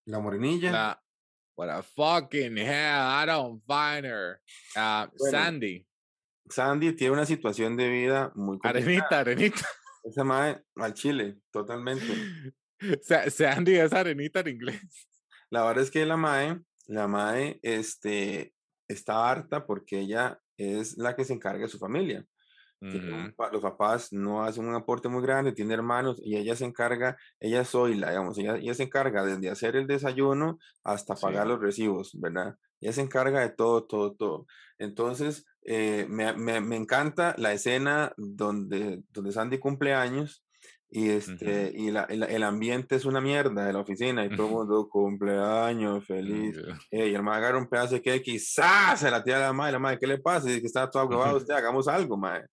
[0.04, 0.70] La morenilla.
[0.70, 1.02] La,
[1.60, 4.40] What a fucking hell, I don't find her.
[4.74, 5.84] Uh, Sandy.
[6.48, 8.78] Sandy tiene una situación de vida muy complicada.
[8.78, 9.68] Arenita, arenita.
[10.04, 12.06] Esa madre al chile, totalmente.
[13.28, 15.06] Sandy es arenita en inglés.
[15.50, 18.54] La verdad es que la mae, la mae, este,
[18.88, 22.24] está harta porque ella es la que se encarga de su familia.
[22.82, 23.34] Ujú.
[23.52, 27.64] los papás no hacen un aporte muy grande, tiene hermanos y ella se encarga, ella
[27.64, 31.48] soy la, digamos, ella, ella se encarga desde hacer el desayuno hasta pagar Sí.
[31.50, 32.56] los recibos, ¿verdad?
[32.80, 34.46] Ella se encarga de todo, todo, todo.
[34.78, 40.42] Entonces, eh, me, me, me encanta la escena donde, donde Sandy cumple años
[40.92, 44.46] y, este, y la, el, el ambiente es una mierda de la oficina y todo
[44.46, 46.56] el mundo cumpleaños, feliz.
[46.56, 46.78] ya.
[46.90, 49.00] Eh, y el agarra un pedazo de cake y ¡zas!
[49.00, 50.46] se la tira a la madre, la madre, ¿qué le pasa?
[50.48, 52.46] Dice que está todo agravado usted, hagamos algo, madre.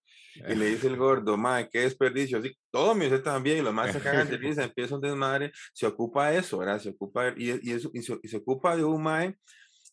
[0.47, 2.39] Y le dice el gordo, madre, qué desperdicio.
[2.39, 5.51] Así, todo mi usted también, y los más se cagan de risa, empieza un desmadre,
[5.73, 6.79] se ocupa de eso, ¿verdad?
[6.79, 9.35] Se ocupa, de- y, y, eso, y, se, y se ocupa de un mae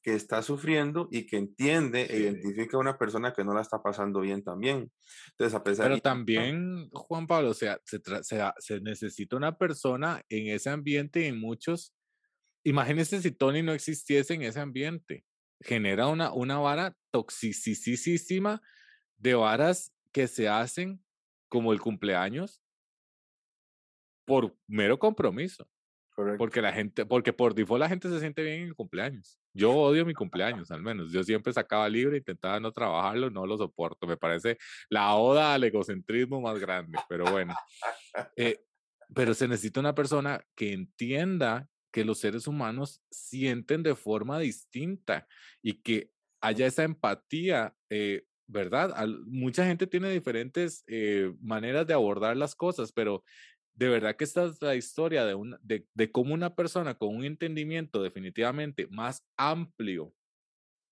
[0.02, 2.14] que está sufriendo y que entiende e Sí.
[2.24, 4.92] identifica a una persona que no la está pasando bien también.
[5.30, 9.57] Entonces, a pesar, Pero no, también, Juan Pablo, o sea, se, se, se necesita una
[9.57, 11.94] persona en ese ambiente y en muchos.
[12.64, 15.24] Imagínense si Tony no existiese en ese ambiente.
[15.61, 18.61] Genera una, una vara toxicísima
[19.16, 21.05] de varas que se hacen
[21.48, 22.62] como el cumpleaños
[24.24, 25.68] por mero compromiso.
[26.11, 26.38] correcto.
[26.38, 29.38] Porque la gente, porque por default la gente se siente bien en el cumpleaños.
[29.53, 31.11] Yo odio mi cumpleaños, al menos.
[31.12, 34.07] Yo siempre sacaba libre, intentaba no trabajarlo, no lo soporto.
[34.07, 34.57] Me parece
[34.88, 37.55] la oda al egocentrismo más grande, pero bueno.
[38.37, 38.64] Eh,
[39.12, 45.27] pero se necesita una persona que entienda que los seres humanos sienten de forma distinta
[45.61, 48.92] y que haya esa empatía, eh, ¿verdad?
[48.96, 53.24] Al- mucha gente tiene diferentes eh, maneras de abordar las cosas, pero
[53.74, 57.16] de verdad que esta es la historia de, una, de, de cómo una persona con
[57.16, 60.14] un entendimiento definitivamente más amplio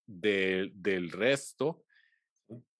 [0.06, 1.84] de- del resto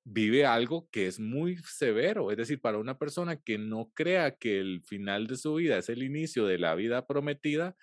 [0.04, 2.30] vive algo que es muy severo.
[2.30, 5.88] Es decir, para una persona que no crea que el final de su vida es
[5.88, 7.76] el inicio de la vida prometida,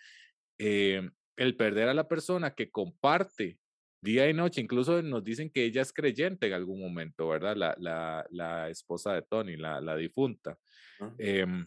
[0.60, 3.60] eh, el perder a la persona que comparte
[4.02, 7.56] día y noche, incluso nos dicen que ella es creyente en algún momento, ¿verdad?
[7.56, 10.58] La, la, la esposa de Tony, la, la difunta.
[11.00, 11.16] ¿no?
[11.18, 11.66] Em,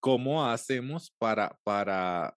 [0.00, 2.36] ¿Cómo hacemos para, para,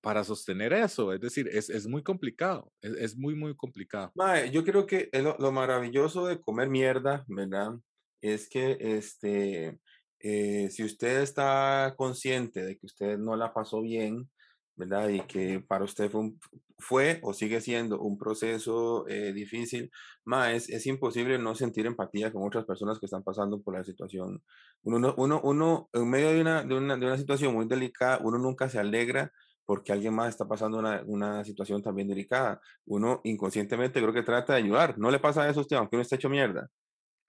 [0.00, 1.12] para sostener eso?
[1.12, 4.12] Es decir, es, es muy complicado, es, es muy, muy complicado.
[4.14, 7.72] Mae, yo creo que lo, lo maravilloso de comer mierda, ¿verdad?
[8.20, 9.78] Es que este,
[10.20, 14.30] eh, si usted está consciente de que usted no la pasó bien,
[14.76, 15.08] ¿verdad?
[15.08, 16.40] Y que para usted fue, un-
[16.78, 19.90] fue o sigue siendo un proceso eh, difícil,
[20.24, 23.84] mae, es, es imposible no sentir empatía con otras personas que están pasando por la
[23.84, 24.42] situación.
[24.82, 28.18] Uno, no- uno, uno en medio de una, de una, de una situación muy delicada,
[28.22, 29.32] uno nunca se alegra
[29.64, 34.54] porque alguien más está pasando una, una situación también delicada uno inconscientemente creo que trata
[34.54, 34.98] de ayudar.
[34.98, 36.68] ¿No le pasa eso a usted, aunque uno esté hecho mierda?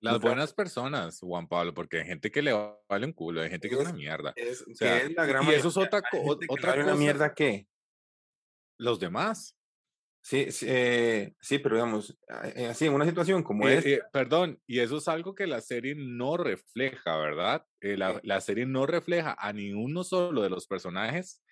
[0.04, 2.52] Las buenas personas, Juan Pablo, porque hay gente que le
[2.90, 4.32] vale un culo, hay gente que es una mierda.
[4.36, 6.94] es O que sea, es la gran y, eso es otra, co- otra vale una
[6.94, 7.68] cosa, mierda ¿qué?
[8.78, 9.58] los demás.
[10.26, 12.18] Sí, sí, eh, sí, pero digamos,
[12.56, 15.48] eh, así en una situación como Eh, esta, eh, perdón, y eso es algo que
[15.48, 17.66] la serie no refleja, ¿verdad?
[17.82, 21.44] La, la serie no refleja a ni uno solo de los personajes,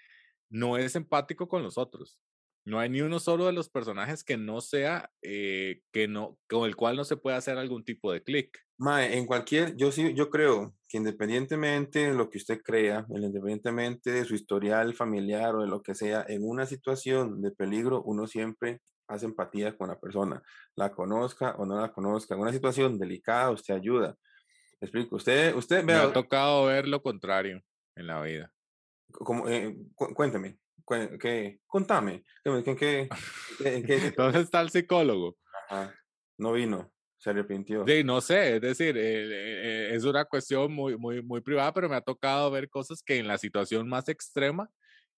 [0.50, 2.20] no es empático con los otros.
[2.66, 6.68] No hay ni uno solo de los personajes que no sea, eh, que no, con
[6.68, 8.60] el cual no se pueda hacer algún tipo de clic.
[8.78, 14.12] mae, en cualquier, yo sí, yo creo que independientemente de lo que usted crea, independientemente
[14.12, 18.28] de su historial familiar o de lo que sea, en una situación de peligro, uno
[18.28, 20.42] siempre hace empatía con la persona,
[20.76, 22.34] la conozca o no la conozca.
[22.36, 24.16] En una situación delicada, usted ayuda.
[24.82, 25.18] ¿Me explico?
[25.18, 27.64] Usted, usted, Me ha vea, tocado ver lo contrario
[27.96, 28.52] en la vida.
[29.12, 33.10] Como, eh, cu- cuénteme, cue- que, contame, ¿en qué, en qué,
[33.60, 35.38] en qué ¿Dónde está el psicólogo?
[35.70, 35.94] Ajá,
[36.38, 37.86] no vino, se arrepintió.
[37.88, 41.74] Sí, no sé, es decir, eh, eh, eh, es una cuestión muy, muy, muy privada,
[41.74, 44.70] pero me ha tocado ver cosas que en la situación más extrema,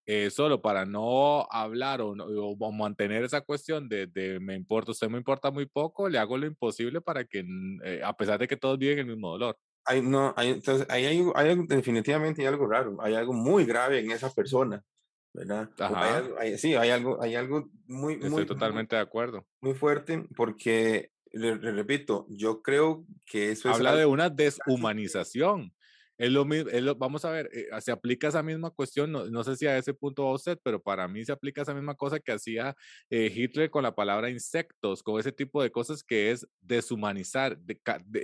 [0.06, 4.54] eh, solo para no hablar o, no- o- o mantener esa cuestión de, de me
[4.54, 8.14] importa, usted me importa muy poco, le hago lo imposible para que, mm, eh, a
[8.14, 9.58] pesar de que todos viven el mismo dolor.
[9.86, 14.00] Hay, no, hay, entonces, ahí hay, hay definitivamente hay algo raro, hay algo muy grave
[14.00, 14.82] en esa persona,
[15.34, 15.70] ¿verdad?
[15.78, 19.46] Ajá, hay- sí, hay algo, hay algo muy, estoy muy, muy, totalmente de acuerdo.
[19.60, 25.73] muy fuerte porque, le, le repito, yo creo que eso es habla de una deshumanización.
[26.16, 29.56] Es lo mismo, vamos a ver, eh, se aplica esa misma cuestión, no, no sé
[29.56, 32.30] si a ese punto va usted, pero para mí se aplica esa misma cosa que
[32.32, 32.76] hacía
[33.10, 37.80] eh, Hitler con la palabra insectos, con ese tipo de cosas que es deshumanizar, de-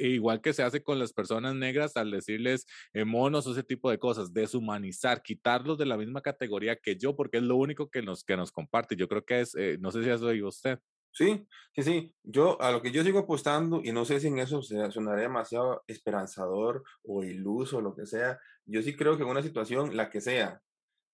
[0.09, 3.90] igual que se hace con las personas negras al decirles eh, monos o ese tipo
[3.90, 8.03] de cosas, deshumanizar, quitarlos de la misma categoría que yo, porque es lo único que
[8.03, 8.94] nos, que nos comparte.
[8.96, 10.79] Yo creo que es, no sé si eso dijo usted.
[11.12, 12.14] Sí, sí, sí.
[12.23, 15.20] Yo a lo que yo sigo apostando, y no sé si en eso se- sonará
[15.23, 20.11] demasiado esperanzador o iluso lo que sea, yo sí creo que en una situación, la
[20.11, 20.62] que sea,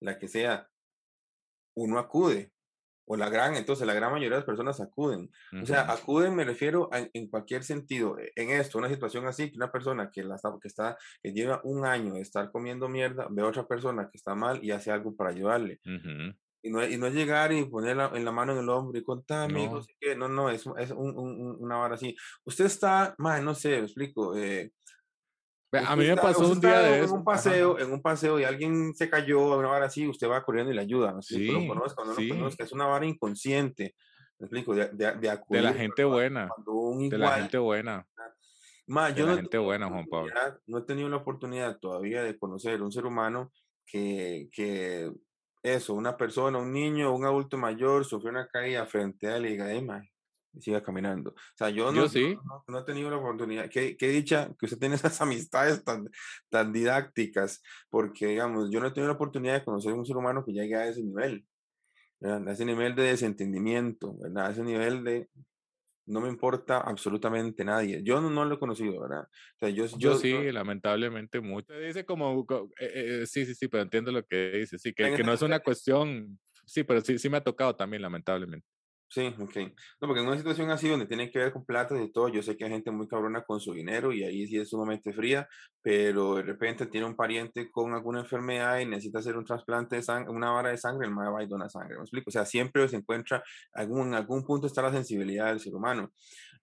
[0.00, 0.68] la que sea,
[1.74, 2.52] uno acude,
[3.06, 5.30] o la gran, entonces la gran mayoría de las personas acuden.
[5.58, 8.18] O sea, acuden me refiero a, en cualquier sentido.
[8.18, 11.60] E, en esto, una situación así, que una persona que, la, que, está, que lleva
[11.64, 14.90] un año de estar comiendo mierda, ve a otra persona que está mal y hace
[14.92, 15.80] algo para ayudarle.
[16.66, 19.48] Y no, y no llegar y poner en la mano en el hombro y contar,
[19.50, 20.28] amigos, no.
[20.28, 22.16] no, no, es, es un, un, una vara así.
[22.44, 24.72] Usted está, más no sé, lo explico, eh,
[25.72, 28.94] a mí me pasó un día de en un paseo, en un paseo y alguien
[28.94, 31.12] se cayó a una vara así, usted va corriendo y le ayuda.
[31.12, 31.22] ¿no?
[31.22, 32.28] Sí, lo conozco, no sí.
[32.28, 33.94] lo conozco, es una vara inconsciente.
[34.38, 36.48] Me explico, de, de, de, acudir, de la gente buena.
[36.58, 38.06] Igual, de la gente buena.
[38.86, 40.32] Ma, yo la no gente buena, Juan Pablo.
[40.66, 43.50] No he tenido la oportunidad todavía de conocer un ser humano
[43.84, 45.10] que, que
[45.66, 49.50] eso, una persona, un niño, un adulto mayor sufrió una caída frente a él y
[49.50, 50.02] diga,
[50.60, 51.30] siga caminando.
[51.30, 52.06] O sea, yo, no,
[52.68, 56.08] no, he tenido la oportunidad, qué, qué, dicha que usted tiene esas amistades tan,
[56.48, 60.44] tan didácticas, porque, digamos, yo no he tenido la oportunidad de conocer un ser humano
[60.44, 61.46] que llegue a ese nivel,
[62.22, 64.46] a ese nivel de desentendimiento, ¿verdad?
[64.46, 65.28] a ese nivel de,
[66.06, 68.02] no me importa absolutamente nadie.
[68.02, 69.24] Yo no, no lo he conocido, ¿verdad?
[69.24, 71.74] O sea, yo, yo, sí, lamentablemente mucho.
[71.74, 72.46] Dice como,
[72.78, 75.42] eh, eh, sí, sí, sí, pero entiendo lo que dice, sí, que, que no es
[75.42, 78.66] una cuestión, sí, pero sí, sí me ha tocado también, lamentablemente.
[79.08, 79.56] Sí, ok.
[80.00, 82.42] No, porque en una situación así donde tiene que ver con plata y todo, yo
[82.42, 85.48] sé que hay gente muy cabrona con su dinero y ahí sí es sumamente fría,
[85.80, 90.02] pero de repente tiene un pariente con alguna enfermedad y necesita hacer un trasplante de
[90.02, 91.96] sangre, una vara de sangre, el más va y dona sangre.
[91.96, 92.28] ¿Me explico?
[92.28, 93.42] O sea, siempre se encuentra,
[93.72, 96.12] algún, en algún punto está la sensibilidad del ser humano.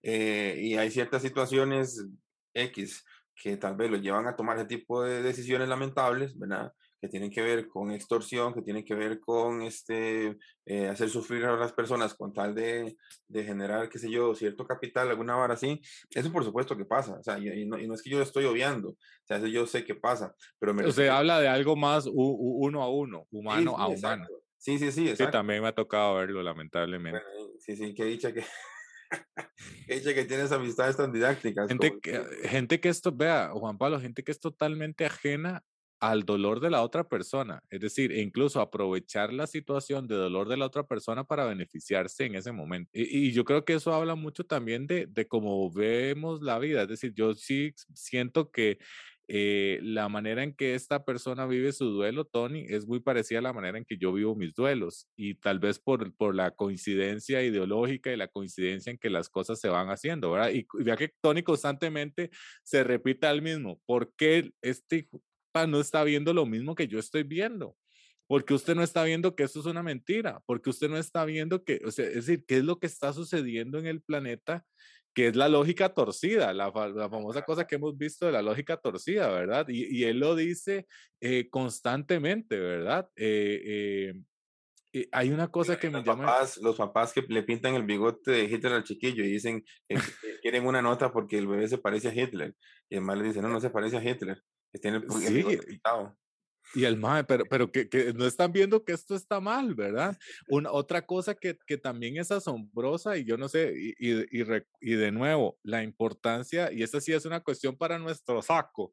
[0.02, 2.04] Eh, y hay ciertas situaciones
[2.52, 3.04] X
[3.34, 6.72] que tal vez lo llevan a tomar ese tipo de decisiones lamentables, ¿verdad?
[7.04, 11.44] Que tienen que ver con extorsión, que tienen que ver con este, eh, hacer sufrir
[11.44, 12.96] a las personas con tal de,
[13.28, 15.82] de, generar, qué sé yo, cierto capital, alguna vara así.
[16.14, 18.24] Eso por supuesto que pasa, o sea, y, no, y no, es que yo lo
[18.24, 20.90] estoy obviando, o sea, eso yo sé que pasa, pero me...
[20.92, 24.26] Sea, habla de algo más uno a uno, humano sí, sí, a humano.
[24.56, 25.24] Sí, sí, sí, exacto.
[25.26, 27.20] Sí, también me ha tocado verlo, lamentablemente.
[27.20, 28.46] Bueno, sí, sí, que dicha que...
[29.86, 31.68] que que tienes amistades tan didácticas.
[31.68, 35.62] Gente, que, gente que esto, vea, Juan Pablo, gente que es totalmente ajena
[36.10, 40.56] al dolor de la otra persona, es decir, incluso aprovechar la situación de dolor de
[40.56, 42.90] la otra persona para beneficiarse en ese momento.
[42.92, 46.88] Y, yo creo que eso habla mucho también de, de, cómo vemos la vida, es
[46.88, 48.78] decir, yo sí siento que
[49.26, 53.42] eh, la manera en que esta persona vive su duelo, Tony, es muy parecida a
[53.42, 57.42] la manera en que yo vivo mis duelos y tal vez por, por la coincidencia
[57.42, 60.50] ideológica y la coincidencia en que las cosas se van haciendo, ¿verdad?
[60.50, 62.30] Y, y vea que Tony constantemente
[62.62, 65.08] se repita al mismo, ¿por qué este
[65.66, 67.76] no está viendo lo mismo que yo estoy viendo.
[68.26, 71.62] Porque usted no está viendo que esto es una mentira, porque usted no está viendo
[71.62, 74.64] que, o sea, es decir, qué es lo que está sucediendo en el planeta,
[75.14, 78.78] que es la lógica torcida, la, la famosa cosa que hemos visto de la lógica
[78.78, 79.66] torcida, ¿verdad?
[79.68, 80.86] Y, y él lo dice
[81.20, 83.08] eh, constantemente, ¿verdad?
[83.14, 84.14] Eh,
[84.92, 86.24] eh, hay una cosa que me los llama.
[86.24, 89.64] Papás, los papás que le pintan el bigote de Hitler al chiquillo y dicen
[90.40, 92.54] quieren una nota porque el bebé se parece a Hitler.
[92.88, 94.42] Y mal le dice, no, no se parece a Hitler
[94.78, 95.80] tiene el, sí.
[96.74, 100.16] Y el MAE, pero, pero que, que, no están viendo que esto está mal, ¿verdad?
[100.48, 104.44] Una, otra cosa que, que también es asombrosa y yo no sé, y, y, y,
[104.80, 108.92] y, de nuevo, la importancia, y esta sí es una cuestión para nuestro saco,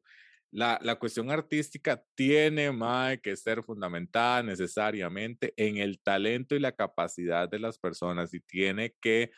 [0.52, 6.72] la, la cuestión artística tiene, MAE, que ser fundamentada necesariamente en el talento y la
[6.72, 9.32] capacidad de las personas y tiene que,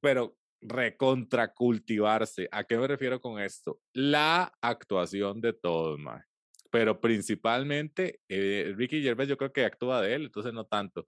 [0.00, 2.48] pero recontracultivarse.
[2.50, 3.80] ¿A qué me refiero con esto?
[3.92, 6.22] La actuación de todos, man.
[6.70, 11.06] Pero principalmente, eh, Ricky Gervais yo creo que actúa de él, entonces no tanto.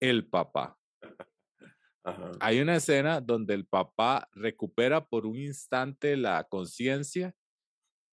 [0.00, 0.78] El papá.
[2.40, 7.34] Hay una escena donde el papá recupera por un instante la conciencia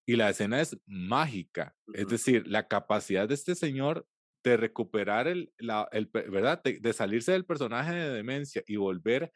[0.08, 1.76] y la escena es mágica.
[1.94, 4.08] Es decir, la capacidad de este señor
[4.44, 6.64] de recuperar el, la, el ¿verdad?
[6.64, 9.32] de, salirse del personaje de demencia y volver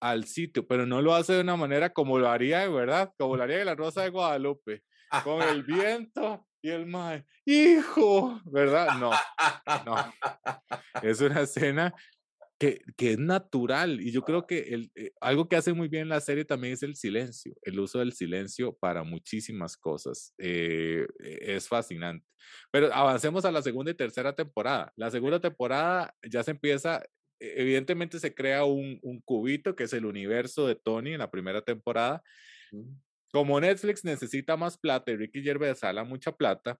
[0.00, 3.12] al sitio, pero no lo hace de una manera como lo haría, ¿verdad?
[3.18, 4.82] Como lo haría en la Rosa de Guadalupe,
[5.24, 7.24] con el viento y el mar.
[7.44, 8.40] ¡Hijo!
[8.44, 8.98] ¿Verdad?
[8.98, 9.10] No,
[9.86, 9.96] no.
[11.02, 11.94] Es una escena
[12.58, 16.10] que, que es natural y yo creo que el, eh, algo que hace muy bien
[16.10, 20.34] la serie también es el silencio, el uso del silencio para muchísimas cosas.
[20.38, 22.26] Eh, es fascinante.
[22.70, 24.92] Pero avancemos a la segunda y tercera temporada.
[24.96, 27.06] La segunda temporada ya se empieza e-,
[27.40, 31.62] evidentemente se crea un, un, cubito que es el universo de Tony en la primera
[31.62, 32.22] temporada.
[33.32, 36.78] Como Netflix necesita más plata y Ricky Gervais sala mucha plata,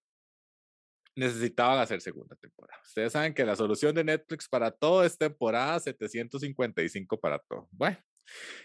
[1.17, 2.81] necesitaban hacer segunda temporada.
[2.85, 7.69] Ustedes saben que la solución de Netflix para todo es temporada 755 para todo.
[7.73, 7.99] Bueno,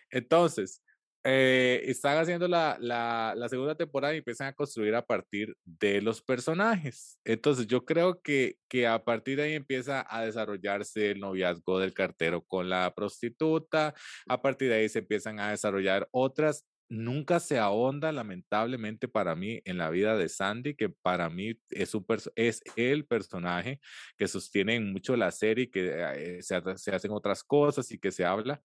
[0.10, 0.82] entonces,
[1.28, 6.22] eh, están haciendo la, la, segunda temporada y empiezan a construir a partir de los
[6.22, 7.20] personajes.
[7.24, 11.96] Entonces yo creo que, que a partir de ahí empieza a desarrollarse el noviazgo del
[11.96, 13.96] cartero con la prostituta,
[14.28, 16.64] a partir de ahí se empiezan a desarrollar otras.
[16.90, 21.96] Nunca se ahonda, lamentablemente para mí, en la vida de Sandy, que para mí es,
[21.96, 22.06] un
[22.36, 23.80] es el personaje
[24.16, 28.24] que sostiene mucho la serie, que eh, se, se hacen otras cosas y que se
[28.24, 28.62] habla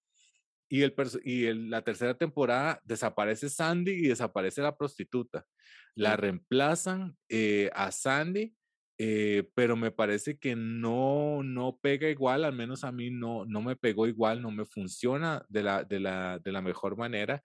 [0.70, 0.94] y, el,
[1.24, 5.44] y la tercera temporada desaparece Sandy y desaparece la prostituta.
[5.96, 8.54] La reemplazan eh, a Sandy,
[8.96, 13.60] eh, pero me parece que no, no pega igual, al menos a mí no, no
[13.60, 17.42] me pegó igual, no me funciona de la, de la, de la mejor manera.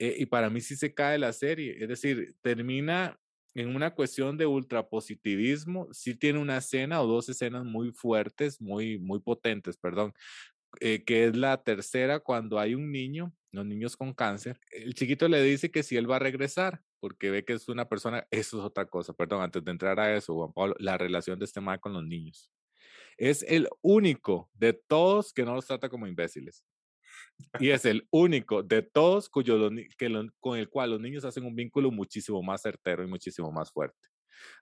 [0.00, 3.16] Eh, y para mí sí se cae la serie, es decir, termina
[3.54, 8.98] en una cuestión de ultrapositivismo, sí tiene una escena o dos escenas muy fuertes, muy,
[8.98, 10.12] muy potentes, perdón,
[10.80, 15.28] eh, que es la tercera cuando hay un niño, los niños con cáncer, el chiquito
[15.28, 18.58] le dice que si él va a regresar, porque ve que es una persona, eso
[18.58, 21.60] es otra cosa, perdón, antes de entrar a eso, Juan Pablo, la relación de este
[21.60, 22.50] mal con los niños.
[23.16, 26.64] Es el único de todos que no los trata como imbéciles.
[27.60, 31.54] Y es el único de todos cuyo, que con el cual los niños hacen un
[31.54, 34.08] vínculo muchísimo más certero y muchísimo más fuerte.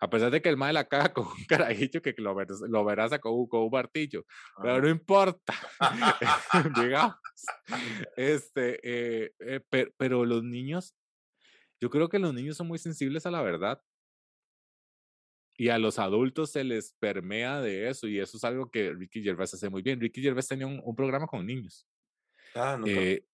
[0.01, 2.85] A pesar de que el mal la caga con un carajillo que lo, verás, lo
[2.85, 4.25] verás con, un, con un martillo,
[4.61, 5.55] pero no importa,
[6.85, 7.17] digamos.
[8.17, 9.61] Este, eh, eh,
[9.97, 10.95] pero los niños,
[11.81, 13.83] yo creo que los niños son muy sensibles a la verdad.
[15.55, 19.23] Y a los adultos se les permea de eso, y eso es algo que Ricky
[19.23, 20.01] Gervais hace muy bien.
[20.01, 21.87] Ricky Gervais tenía un, un programa con niños.
[22.55, 22.87] Ah, no.
[22.87, 23.25] Eh,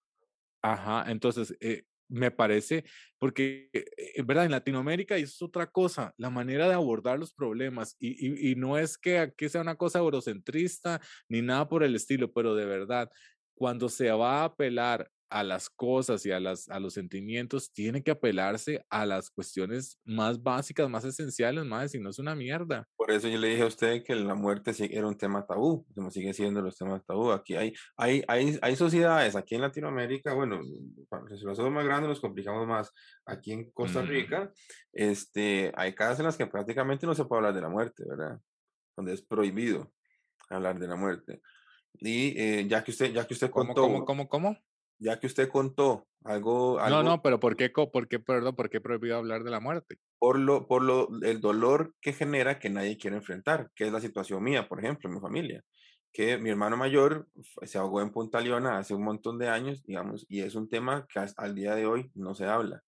[0.62, 2.84] ajá, entonces, eh, me parece,
[3.18, 8.50] porque eh, verdad en Latinoamérica es otra cosa, la manera de abordar los problemas y,
[8.50, 12.54] y, no es que aquí sea una cosa eurocentrista ni nada por el estilo, pero
[12.54, 13.11] de verdad,
[13.54, 18.02] cuando se va a apelar a las cosas y a, las, a los sentimientos, tiene
[18.02, 22.88] que apelarse a las cuestiones más básicas, más esenciales, más, si no es una mierda.
[22.96, 26.10] Por eso yo le dije a usted que la muerte era un tema tabú, como
[26.10, 27.30] sigue siendo los temas tabú.
[27.30, 32.08] Aquí hay, hay, hay, hay sociedades, aquí en Latinoamérica, bueno, si lo hacemos más grande
[32.08, 32.92] nos complicamos más.
[33.26, 34.52] Aquí en Costa Rica,
[34.92, 38.40] este, hay casas en las que prácticamente no se puede hablar de la muerte, ¿verdad?
[38.96, 39.92] Donde es prohibido
[40.48, 41.40] hablar de la muerte.
[42.00, 43.82] Y eh, ya que usted, ya que usted contó...
[43.82, 44.56] ¿Cómo, cómo, cómo?
[44.99, 48.80] Ya que usted contó algo, No, no, pero ¿por qué, por qué, perdón, por qué
[48.80, 49.99] prohibido hablar de la muerte?
[50.18, 54.01] Por lo, por lo, el dolor que genera que nadie quiere enfrentar, que es la
[54.01, 55.64] situación mía, por ejemplo, en mi familia,
[56.12, 57.28] que mi hermano mayor
[57.62, 61.07] se ahogó en Punta Leona hace un montón de años, digamos, y es un tema
[61.09, 62.82] que al día de hoy no se habla,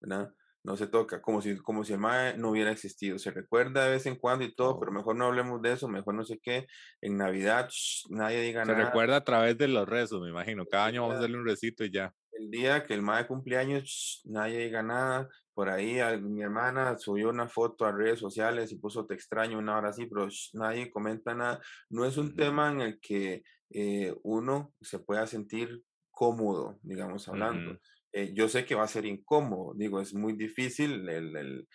[0.00, 0.32] ¿verdad?
[0.68, 3.18] No se toca, como si, como si el MAE no hubiera existido.
[3.18, 6.14] Se recuerda de vez en cuando y todo, pero mejor no hablemos de eso, mejor
[6.14, 6.66] no sé qué.
[7.00, 7.70] En Navidad,
[8.10, 8.78] nadie diga nada.
[8.78, 10.66] Se recuerda a través de los rezos, me imagino.
[10.66, 12.12] Cada año vamos a hacerle un recito y ya.
[12.32, 15.28] El día que el MAE cumpleaños, nadie diga nada.
[15.54, 19.78] Por ahí mi hermana subió una foto a redes sociales y puso te extraño una
[19.78, 21.60] hora así, pero nadie comenta nada.
[21.88, 27.78] No es un tema en el que eh, uno se pueda sentir cómodo, digamos, hablando.
[28.12, 31.66] Eh, yo sé que va a ser incómodo, digo, es muy difícil el,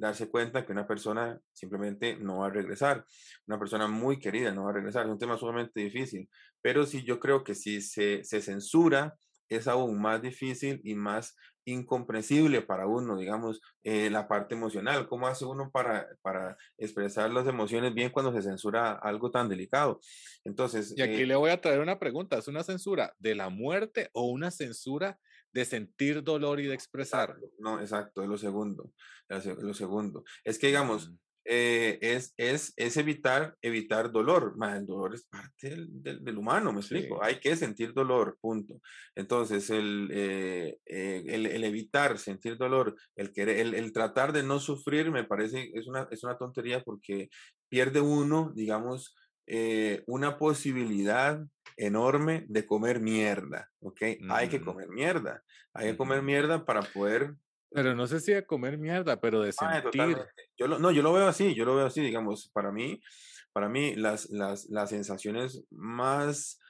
[0.00, 3.04] darse cuenta que una persona simplemente no va a regresar,
[3.46, 6.28] una persona muy querida no va a regresar, es un tema sumamente difícil,
[6.60, 9.14] pero sí yo creo que si se, se censura,
[9.48, 15.08] es aún más difícil y más incomprensible para uno, digamos, eh, la parte emocional.
[15.08, 20.00] ¿Cómo hace uno para, para expresar las emociones bien cuando se censura algo tan delicado?
[20.44, 20.94] Entonces...
[20.96, 22.38] Y aquí eh le voy a traer una pregunta.
[22.38, 25.18] ¿Es una censura de la muerte o una censura
[25.52, 27.36] de sentir dolor y de expresar.
[27.58, 28.92] No, exacto, es lo segundo.
[29.28, 30.24] Es lo segundo.
[30.44, 31.12] Es que, digamos,
[31.44, 34.54] eh, es, es, es evitar, evitar dolor.
[34.76, 37.22] el dolor es parte del, del, humano, me explico.
[37.22, 38.80] Hay que sentir dolor, punto.
[39.14, 44.42] Entonces, el, eh, eh, el, el, evitar sentir dolor, el, querer, el, el, tratar de
[44.42, 47.30] no sufrir, me parece, es una, es una tontería porque
[47.68, 49.16] pierde uno, digamos,
[49.46, 51.44] eh, una posibilidad
[51.76, 54.02] enorme de comer mierda, ¿ok?
[54.30, 57.34] Hay que comer mierda, hay que comer mierda para poder...
[57.72, 60.18] Pero no sé si de comer mierda, pero de sentir.
[60.58, 63.00] yo lo, no, yo lo veo así, yo lo veo así, digamos, para mí,
[63.52, 66.60] para mí las, las, las sensaciones más,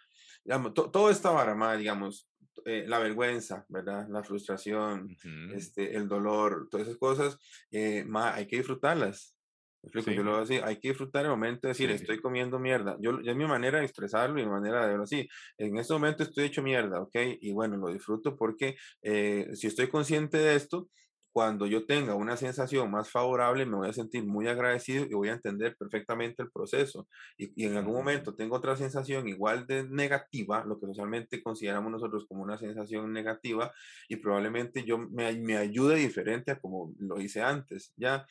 [0.44, 2.30] digamos, todo esta barama, digamos,
[2.64, 4.06] eh, la vergüenza, ¿verdad?
[4.08, 5.16] La frustración,
[5.54, 7.38] este, el dolor, todas esas cosas,
[7.70, 9.34] eh, hay que disfrutarlas,
[9.82, 12.96] yo lo así, hay que disfrutar el momento de decir, estoy comiendo mierda.
[13.00, 15.28] Yo, es mi manera de expresarlo y mi manera de verlo así.
[15.58, 17.16] En este momento estoy hecho mierda, ¿ok?
[17.40, 20.88] Y bueno, lo disfruto porque eh, si estoy consciente de esto,
[21.32, 25.28] cuando yo tenga una sensación más favorable, me voy a sentir muy agradecido y voy
[25.28, 27.08] a entender perfectamente el proceso.
[27.38, 31.92] Y, y en algún momento tengo otra sensación igual de negativa, lo que socialmente consideramos
[31.92, 33.72] nosotros como una sensación negativa,
[34.08, 38.26] y probablemente yo me, me ayude diferente a como lo hice antes, ¿ya?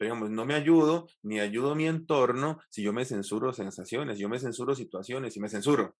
[0.00, 4.30] Pero digamos, no me ayudo, ni ayudo mi entorno si yo me censuro sensaciones, yo
[4.30, 5.98] me censuro situaciones, y me censuro,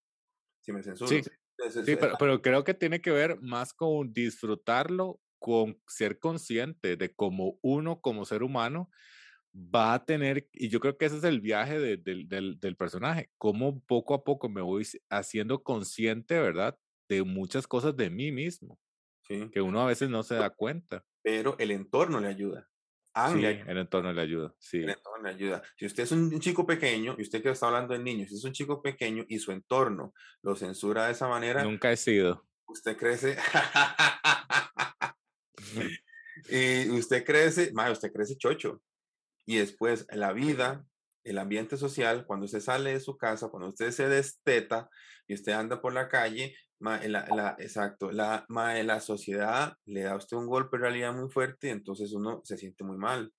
[0.60, 1.18] si me censuro.
[1.18, 1.30] Sí, sí.
[1.58, 6.18] Entonces, sí, es- pero, pero creo que tiene que ver más con disfrutarlo, con ser
[6.18, 8.90] consciente de cómo uno como ser humano
[9.54, 12.76] va a tener, y yo creo que ese es el viaje de- del, del, del
[12.76, 16.78] personaje, cómo poco a poco me voy haciendo consciente, ¿verdad?
[17.08, 18.80] De muchas cosas de mí mismo,
[19.28, 19.50] sí.
[19.52, 21.04] que uno a veces no se da cuenta.
[21.22, 22.69] pero el entorno le ayuda.
[23.14, 24.78] Le Sí, el entorno le ayuda, el sí.
[24.78, 25.62] entorno le ayuda.
[25.76, 28.44] Si usted es un chico pequeño, y usted que está hablando de niños, si es
[28.44, 32.46] un chico pequeño y su entorno lo censura de esa manera, Nunca he sido.
[32.66, 33.36] usted crece.
[36.48, 38.82] y usted crece, más usted crece chocho.
[39.46, 40.86] Y después la vida,
[41.24, 44.88] el ambiente social, cuando usted sale de su casa, cuando usted se desteta
[45.26, 50.02] y usted anda por la calle, ma, la, la- exacto, la, ma, la sociedad le
[50.02, 53.32] da a usted un golpe en realidad muy fuerte, entonces uno se siente muy mal,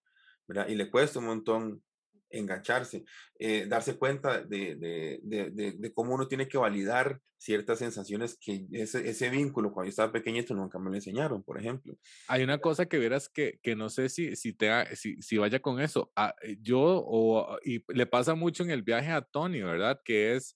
[0.48, 0.68] ¿verdad?
[0.70, 1.84] Y le cuesta un montón
[2.32, 3.04] engancharse,
[3.40, 8.68] eh, darse cuenta de, de, de, de, cómo uno tiene que validar ciertas sensaciones que
[8.72, 11.98] ese, ese vínculo cuando yo estaba pequeñito nunca me lo enseñaron, por ejemplo.
[12.28, 15.60] Hay una cosa que vieras que, que no sé si, si, te, si, si vaya
[15.60, 16.12] con eso.
[16.16, 20.00] Ah, eh, yo, o, y le pasa mucho en el viaje a Tony, ¿verdad?
[20.06, 20.56] Que es,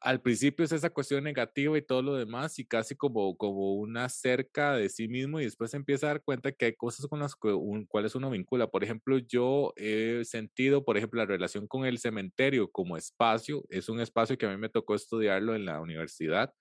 [0.00, 4.08] al principio es esa cuestión negativa y todo lo demás, y casi como, como una
[4.08, 7.34] cerca de sí mismo, y después empieza a dar cuenta que hay cosas con las
[7.36, 8.68] que un, cuales uno vincula.
[8.70, 13.88] Por ejemplo, yo he sentido, por ejemplo, la relación con el cementerio como espacio, es
[13.88, 16.52] un espacio que a mí me tocó estudiarlo en la universidad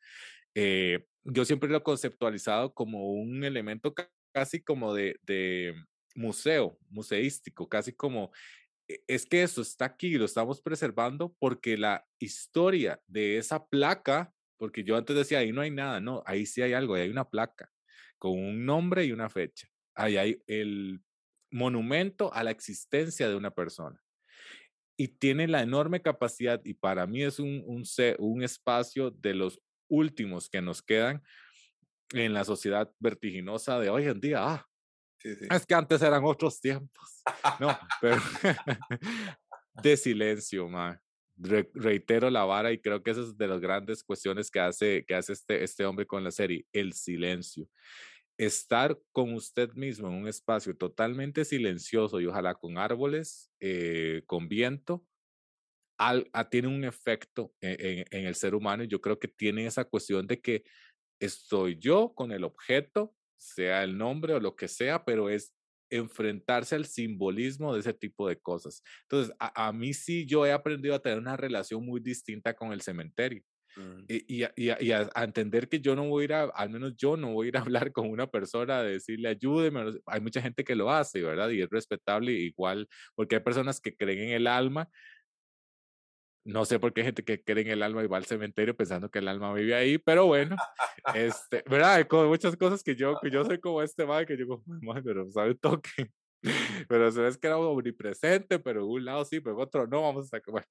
[0.55, 5.73] eh, yo siempre lo he conceptualizado como un elemento ca- casi como de, de
[6.15, 8.31] museo, museístico, casi como,
[8.66, 14.33] "E- es que eso está aquí, lo estamos preservando porque la historia de esa placa,
[14.57, 17.29] porque yo antes decía, ahí no hay nada, no, ahí sí hay algo, hay una
[17.29, 17.69] placa
[18.17, 19.67] con un nombre y una fecha.
[19.95, 21.01] Ahí hay el
[21.51, 24.01] monumento a la existencia de una persona
[24.97, 27.83] y tiene la enorme capacidad, y para mí es un, un,
[28.17, 31.21] un espacio de los últimos que nos quedan
[32.13, 34.39] en la sociedad vertiginosa de hoy en día.
[34.41, 34.67] Ah,
[35.19, 35.47] Sí, sí.
[35.49, 37.23] es que antes eran otros tiempos.
[37.59, 38.17] No, pero
[39.83, 41.01] de silencio, ma.
[41.39, 45.05] Re- reitero la vara y creo que esa es de las grandes cuestiones que hace,
[45.05, 47.69] que hace este, este hombre con la serie, el silencio.
[48.39, 54.47] Estar con usted mismo en un espacio totalmente silencioso y ojalá con árboles, eh, con
[54.47, 55.05] viento,
[55.99, 59.27] al- a- tiene un efecto en, en- en el ser humano y yo creo que
[59.27, 60.63] tiene esa cuestión de que
[61.19, 65.53] estoy yo con el objeto, sea el nombre o lo que sea, pero es
[65.89, 68.81] enfrentarse al simbolismo de ese tipo de cosas.
[69.03, 72.73] Entonces, a, a mí sí yo he aprendido a tener una relación muy distinta con
[72.73, 73.43] el cementerio
[73.77, 76.33] Mm, y, y a, y a- y a- entender que yo no voy a ir
[76.33, 79.29] a, al menos yo no voy a ir a hablar con una persona, a decirle
[79.29, 79.99] ayúdeme.
[80.05, 81.49] Hay mucha gente que lo hace, ¿verdad?
[81.49, 84.89] Y es respetable igual, porque hay personas que creen en el alma.
[86.47, 88.75] No sé por qué hay gente que cree en el alma y va al cementerio
[88.75, 90.55] pensando que el alma vive ahí, pero bueno,
[91.13, 91.95] este, ¿verdad?
[91.95, 95.03] Hay muchas cosas que yo, que yo soy como este madre, que yo como, "Mae,
[95.03, 95.91] pero sabe toque.
[96.89, 100.03] Pero se ve que era omnipresente, pero en un lado sí, pero en otro no,
[100.03, 100.67] vamos a bueno,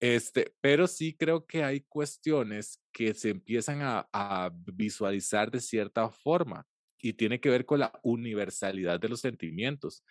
[0.00, 6.66] este, pero sí creo que hay cuestiones que se empiezan a visualizar de cierta forma
[6.98, 10.02] y tiene que ver con la universalidad de los sentimientos.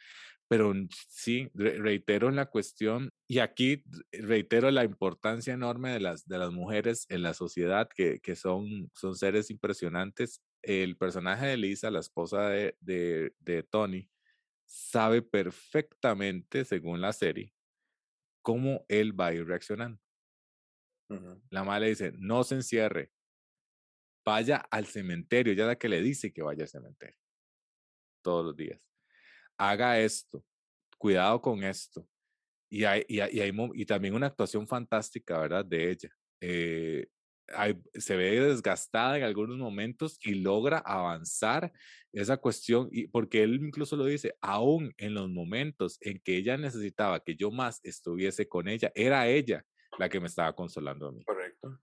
[0.53, 0.71] Pero
[1.09, 6.37] sí, re- reitero en la cuestión, y aquí reitero la importancia enorme de las, de
[6.37, 10.43] las mujeres en la sociedad, que, que son, son seres impresionantes.
[10.61, 14.11] El personaje de Lisa, la esposa de, de, de Tony,
[14.67, 17.55] sabe perfectamente, según la serie,
[18.43, 19.99] cómo él va a ir reaccionando.
[21.49, 23.11] La madre le dice, no se encierre,
[24.23, 27.17] vaya al cementerio, ya la que le dice que vaya al cementerio
[28.21, 28.92] todos los días.
[29.57, 30.43] Haga esto,
[30.97, 32.07] cuidado con esto.
[32.69, 35.63] Y, hay, y, hay- y, hay y también una actuación fantástica, ¿verdad?
[35.65, 36.09] De ella.
[36.41, 37.07] Eh,
[37.95, 41.71] se ve desgastada en algunos momentos y logra avanzar
[42.13, 46.57] esa cuestión, y porque él incluso lo dice, aún en los momentos en que ella
[46.57, 49.65] necesitaba que yo más estuviese con ella, era ella
[49.99, 51.23] la que me estaba consolando a mí.
[51.25, 51.79] Correcto.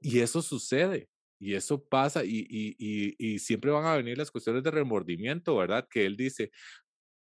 [0.00, 1.08] Y eso sucede,
[1.38, 5.86] y eso pasa, y, y, y, siempre van a venir las cuestiones de remordimiento, ¿verdad?
[5.90, 6.50] Que él dice,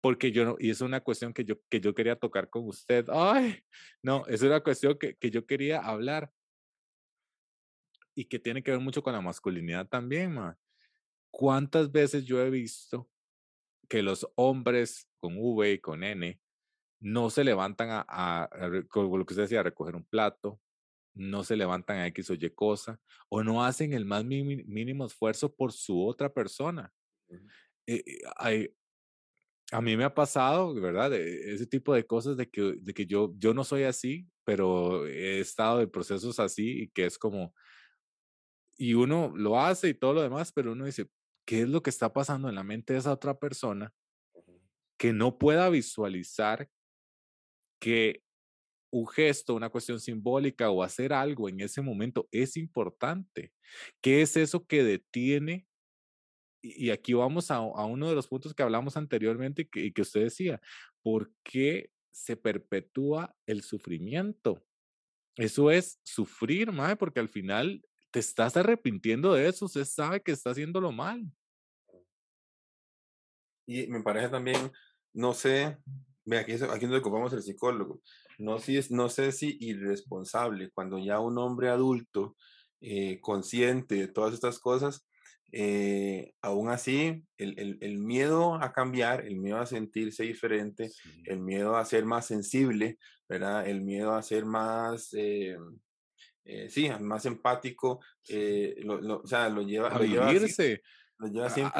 [0.01, 3.05] porque yo no, y es una cuestión que yo, que yo quería tocar con usted.
[3.09, 3.59] Ay,
[4.03, 6.31] no, es una cuestión que, que yo quería hablar
[8.15, 10.57] y que tiene que ver mucho con la masculinidad también, ma.
[11.31, 13.09] ¿Cuántas veces yo he visto
[13.87, 16.39] que los hombres con V y con N
[16.99, 20.59] no se levantan a, a, lo que decía, a recoger un plato,
[21.13, 22.99] no se levantan a X o Y cosa,
[23.29, 26.93] o no hacen el más mínimo esfuerzo por su otra persona.
[27.87, 28.03] Eh,
[28.45, 28.73] eh,
[29.71, 31.13] a mí me ha pasado, ¿verdad?
[31.13, 35.39] Ese tipo de cosas de que, de que yo, yo no soy así, pero he
[35.39, 37.53] estado en procesos así y que es como,
[38.77, 41.09] y uno lo hace y todo lo demás, pero uno dice,
[41.45, 43.93] ¿qué es lo que está pasando en la mente de esa otra persona
[44.97, 46.69] que no pueda visualizar
[47.79, 48.23] que
[48.91, 53.53] un gesto, una cuestión simbólica o hacer algo en ese momento es importante.
[54.01, 55.65] ¿Qué es eso que detiene?
[56.61, 60.61] Y aquí vamos a, uno de los puntos que hablamos anteriormente y que, usted decía,
[61.01, 64.61] ¿por qué se perpetúa el sufrimiento?
[65.37, 67.81] Eso es sufrir, mae, porque al final
[68.11, 71.25] te estás arrepintiendo de eso, usted sabe que está haciéndolo mal.
[73.65, 74.71] Y me parece también,
[75.13, 75.77] no sé,
[76.37, 78.01] aquí, aquí nos ocupamos el psicólogo,
[78.37, 82.35] no, si es, no sé si irresponsable, cuando ya un hombre adulto,
[82.81, 85.07] eh, consciente de todas estas cosas,
[85.51, 90.89] eh, aún así, el, el, el, miedo a cambiar, el miedo a sentirse diferente,
[91.25, 92.97] el miedo a ser más sensible,
[93.29, 93.67] ¿verdad?
[93.67, 95.57] El miedo a ser más, eh,
[96.69, 97.99] sí, más empático,
[98.77, 100.81] lo, o sea, lo lleva a vivirse.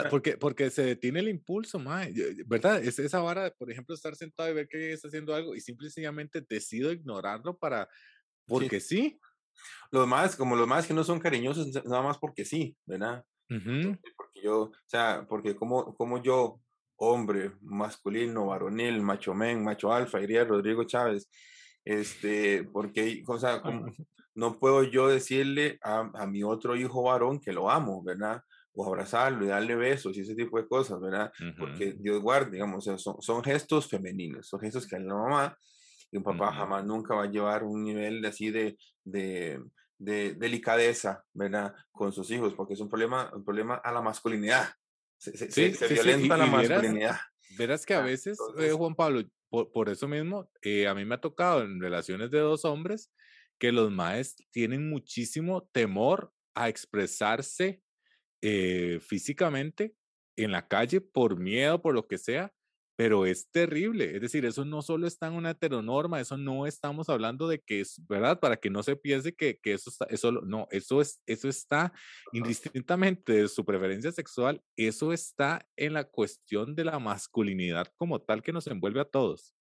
[0.10, 2.14] Porque, porque se detiene el impulso, mae,
[2.46, 2.84] ¿verdad?
[2.84, 5.62] Es esa vara de, por ejemplo, estar sentado y ver que está haciendo algo y
[5.62, 7.90] simplemente decido ignorarlo para,
[8.46, 9.20] porque sí.
[9.92, 13.24] Los más, como los más que no son cariñosos, nada más porque sí, ¿verdad?
[13.48, 16.62] Porque yo, o sea, porque como, como yo,
[16.96, 21.30] hombre, masculino, varonil, macho men, macho alfa, diría Rodrigo Chávez,
[21.84, 23.62] este, porque, o sea,
[24.36, 28.42] no puedo yo decirle a, a mi otro hijo varón que lo amo, ¿verdad?
[28.74, 31.32] O abrazarlo y darle besos y ese tipo de cosas, ¿verdad?
[31.58, 35.58] Porque Dios guarde, digamos, son, son, gestos femeninos, son gestos que la mamá
[36.12, 39.62] y un papá jamás nunca va a llevar un nivel de, así de, de,
[39.98, 41.74] de, delicadeza, ¿verdad?
[41.92, 44.70] Con sus hijos, porque es un problema, un problema a la masculinidad.
[45.18, 47.18] Se, se, violenta la masculinidad.
[47.58, 51.16] Verás, que a veces, eh, Juan Pablo, por, por eso mismo, eh, a mí me
[51.16, 53.12] ha tocado en relaciones de dos hombres
[53.60, 57.82] que los maes tienen muchísimo temor a expresarse
[58.42, 59.94] eh, físicamente
[60.36, 62.54] en la calle por miedo, por lo que sea,
[62.96, 64.16] pero es terrible.
[64.16, 67.82] Es decir, eso no solo está en una heteronorma, eso no estamos hablando de que
[67.82, 68.40] es, ¿verdad?
[68.40, 71.94] Para que no se piense que, que eso está, eso no, eso es, eso está
[72.32, 78.44] indistintamente de su preferencia sexual, eso está en la cuestión de la masculinidad como tal
[78.44, 79.56] que nos envuelve a todos.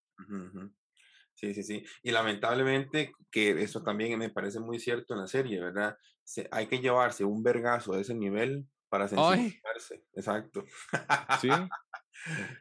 [1.40, 1.84] Sí, sí, sí.
[2.02, 5.96] Y lamentablemente, que eso también me parece muy cierto en la serie, ¿verdad?
[6.22, 10.04] Se, hay que llevarse un vergazo de ese nivel para sensibilizarse.
[10.12, 10.64] Exacto.
[11.40, 11.48] Sí.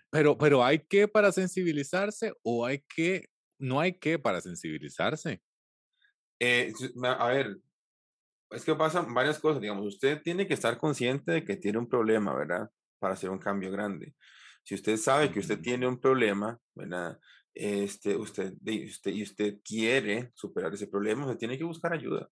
[0.10, 5.42] Pero, pero hay que para sensibilizarse o hay que, no hay que para sensibilizarse.
[6.40, 6.72] Eh,
[7.04, 7.58] a ver,
[8.52, 11.90] es que pasan varias cosas, digamos, usted tiene que estar consciente de que tiene un
[11.90, 12.72] problema, ¿verdad?
[13.00, 14.16] Para hacer un cambio grande.
[14.64, 17.20] Si usted sabe que usted tiene un problema, ¿verdad?
[17.54, 22.30] Este, usted, usted, y usted quiere superar ese problema, usted tiene que buscar ayuda.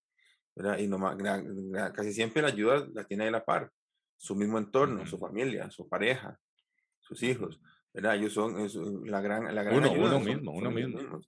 [0.56, 0.80] ¿verdad?
[0.80, 1.00] Y no,
[1.94, 3.72] casi siempre la ayuda la tiene de la par,
[4.16, 6.40] su mismo entorno, su familia, su pareja,
[7.00, 7.60] sus hijos.
[7.94, 8.16] ¿verdad?
[8.16, 8.56] Ellos son
[9.10, 10.16] la gran, la gran uno, ayuda.
[10.16, 11.22] Uno mismo, uno mismo.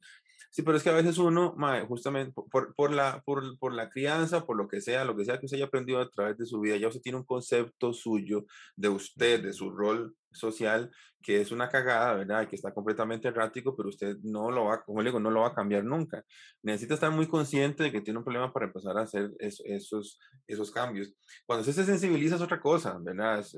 [0.51, 1.55] Sí, pero es que a veces uno,
[1.87, 5.39] justamente por, por, la, por, por, la crianza, por lo que sea, lo que sea
[5.39, 8.45] que usted haya aprendido a través de su vida, ya usted tiene un concepto suyo
[8.75, 10.91] de usted, de su rol social,
[11.21, 12.47] que es una cagada, ¿verdad?
[12.47, 15.49] Que está completamente errático, pero usted no lo va, como le digo, no lo va
[15.49, 16.23] a cambiar nunca.
[16.63, 20.71] Necesita estar muy consciente de que tiene un problema para empezar a hacer esos, esos
[20.71, 21.13] cambios.
[21.45, 23.39] Cuando usted se sensibiliza es otra cosa, ¿verdad?
[23.39, 23.55] Es,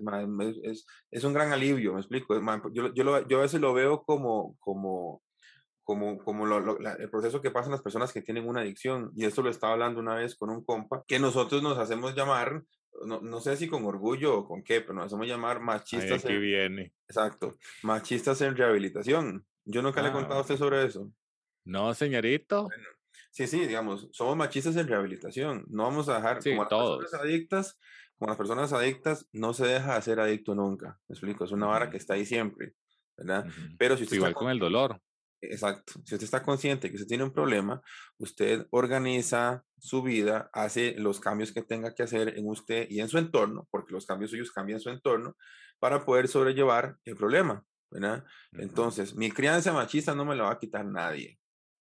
[0.63, 2.35] es, es un gran alivio, me explico.
[2.73, 5.21] Yo, yo, lo, yo a veces lo veo como, como
[5.91, 9.11] como, como lo, el proceso que pasan las personas que tienen una adicción.
[9.13, 12.63] Y esto lo estaba hablando una vez con un compa, que nosotros nos hacemos llamar,
[13.05, 16.23] no, no sé si con orgullo o con qué, pero nos hacemos llamar machistas.
[16.23, 16.93] Ay, en, viene.
[17.09, 19.45] Exacto, machistas en rehabilitación.
[19.65, 21.11] Yo nunca le he contado a ah, usted sobre eso.
[21.65, 22.69] No, señorito.
[23.31, 25.65] sí, sí, digamos, somos machistas en rehabilitación.
[25.67, 27.79] No vamos a dejar, como las personas adictas,
[28.17, 30.97] como las personas adictas, no se deja de ser adicto nunca.
[31.09, 32.75] Me explico, es una vara que está ahí siempre,
[33.17, 33.45] ¿verdad?
[33.77, 35.01] Pero si usted Igual con el dolor.
[35.41, 35.93] Exacto.
[36.05, 37.81] Si usted está consciente que usted tiene un problema,
[38.17, 43.09] usted organiza su vida, hace los cambios que tenga que hacer en usted y en
[43.09, 45.35] su entorno, porque los cambios suyos cambian su entorno,
[45.79, 47.65] para poder sobrellevar el problema.
[47.91, 48.23] ¿verdad?
[48.53, 51.37] Entonces, mi crianza machista no me la va a quitar nadie.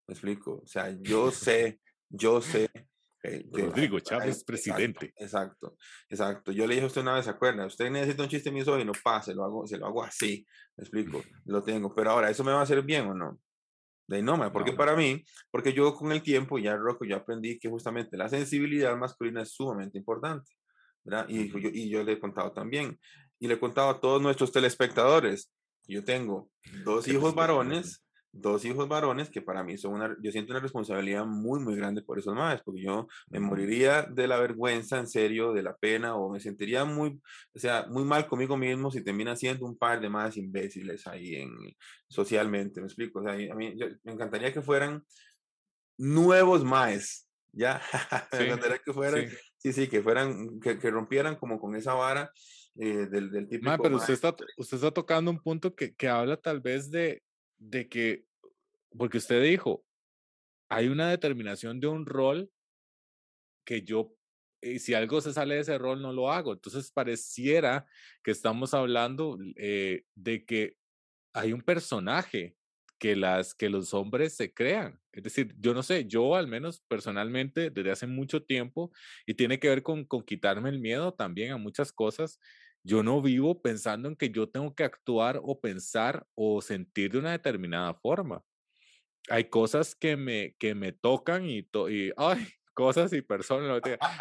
[0.08, 0.60] ¿Me explico?
[0.64, 2.68] O sea, yo sé, yo sé
[3.52, 5.12] Rodrigo Chávez, presidente.
[5.16, 5.76] Exacto,
[6.08, 7.66] exacto, Yo le dije a usted una vez, ¿se acuerda?
[7.66, 10.44] Usted necesita un chiste misógino, pase, lo hago, se lo hago así,
[10.76, 11.94] me explico, lo tengo.
[11.94, 13.38] Pero ahora, ¿eso me va a hacer bien o no?
[14.10, 17.68] De no, porque para mí, porque yo con el tiempo, ya Rocco, yo aprendí que
[17.68, 20.50] justamente la sensibilidad masculina es sumamente importante,
[21.04, 21.26] ¿verdad?
[21.28, 22.98] Y, yo, y yo le he contado también,
[23.38, 25.52] y le he contado a todos nuestros telespectadores,
[25.86, 26.50] yo tengo
[26.84, 31.26] dos hijos varones, dos hijos varones que para mí son una, yo siento una responsabilidad
[31.26, 35.52] muy, muy grande por esos madres, porque yo me moriría de la vergüenza, en serio,
[35.52, 37.20] de la pena, o me sentiría muy,
[37.54, 41.36] o sea, muy mal conmigo mismo si termina siendo un par de más imbéciles ahí
[41.36, 41.50] en,
[42.08, 43.74] socialmente, me explico, o sea, a mí
[44.04, 45.04] me encantaría que fueran
[45.98, 47.82] nuevos maes, ¿ya?
[48.32, 49.28] me encantaría que fueran,
[49.58, 49.72] sí.
[49.72, 52.30] sí, que fueran, que, que rompieran como con esa vara
[52.76, 53.76] eh, del, del típico...
[53.82, 57.22] pero usted está, usted está tocando un punto que, que habla tal vez de,
[57.60, 58.24] de que,
[58.96, 59.84] porque usted dijo,
[60.68, 62.50] hay una determinación de un rol
[63.64, 64.12] que yo,
[64.62, 66.52] y si algo se sale de ese rol, no lo hago.
[66.52, 67.86] Entonces pareciera
[68.22, 70.76] que estamos hablando eh, de que
[71.32, 72.56] hay un personaje
[72.98, 75.00] que, las, que los hombres se crean.
[75.12, 78.92] Es decir, yo no sé, yo al menos personalmente desde hace mucho tiempo,
[79.26, 82.38] y tiene que ver con, con quitarme el miedo también a muchas cosas,
[82.82, 87.18] yo no vivo pensando en que yo tengo que actuar o pensar o sentir de
[87.18, 88.42] una determinada forma.
[89.28, 93.80] Hay cosas que me, que me tocan y, y ay, cosas y personas.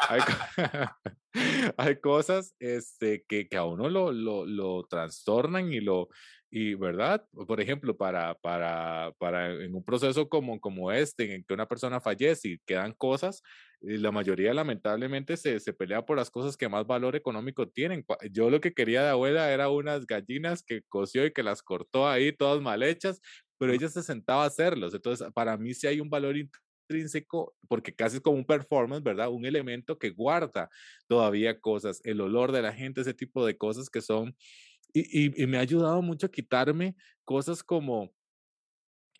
[0.09, 0.21] Hay,
[1.77, 6.09] hay cosas este, que, que a uno lo, lo, lo trastornan y lo,
[6.51, 11.53] y verdad, por ejemplo, para, para, para en un proceso como, como este, en que
[11.53, 13.43] una persona fallece y quedan cosas,
[13.81, 18.03] la mayoría lamentablemente se, se pelea por las cosas que más valor económico tienen.
[18.31, 22.07] Yo lo que quería de abuela era unas gallinas que coció y que las cortó
[22.07, 23.21] ahí, todas mal hechas,
[23.59, 24.93] pero ella se sentaba a hacerlos.
[24.95, 26.35] Entonces, para mí sí hay un valor
[26.89, 29.29] intrínseco, porque casi es como un performance, ¿verdad?
[29.29, 30.69] Un elemento que guarda
[31.07, 34.35] todavía cosas, el olor de la gente, ese tipo de cosas que son,
[34.91, 38.11] y, me ha ayudado mucho a quitarme cosas como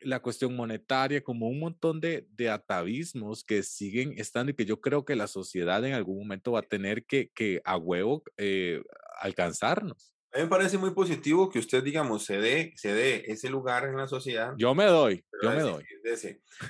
[0.01, 4.81] la cuestión monetaria, como un montón de, de, atavismos que siguen estando y que yo
[4.81, 8.81] creo que la sociedad en algún momento va a tener que, que a huevo eh,
[9.19, 10.13] alcanzarnos.
[10.31, 13.85] A mí me parece muy positivo que usted, digamos, se dé, se dé ese lugar
[13.85, 14.53] en la sociedad.
[14.57, 15.83] Yo me doy, yo me doy.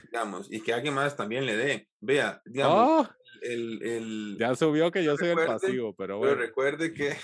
[0.03, 1.89] digamos, y que alguien más también le dé.
[1.99, 3.09] Vea, digamos, ¡Oh!
[3.41, 6.35] el, el, Ya subió que yo soy el pasivo, pero bueno.
[6.35, 7.17] Pero recuerde que,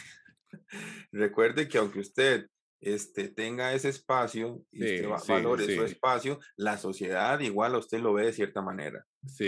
[1.11, 2.47] recuerde que aunque usted
[2.81, 8.13] este, tenga ese espacio y usted valore su espacio, la sociedad igual a usted lo
[8.13, 9.05] ve de cierta manera.
[9.27, 9.47] Sí.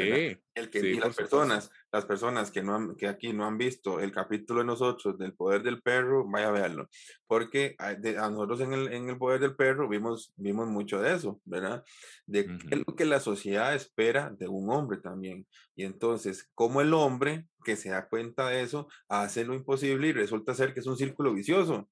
[0.56, 4.00] El que, y las personas, las personas que, no han, que aquí no han visto
[4.00, 6.90] el capítulo de nosotros del poder del perro, vaya a verlo.
[7.28, 7.94] Porque a,
[8.30, 11.84] nosotros en el, en el poder del perro vimos, vimos mucho de eso, ¿verdad?
[12.26, 15.46] De qué es lo que la sociedad espera de un hombre también.
[15.76, 20.14] Y entonces, como el hombre que se da cuenta de eso, hace lo imposible y
[20.14, 21.88] resulta ser que es un círculo vicioso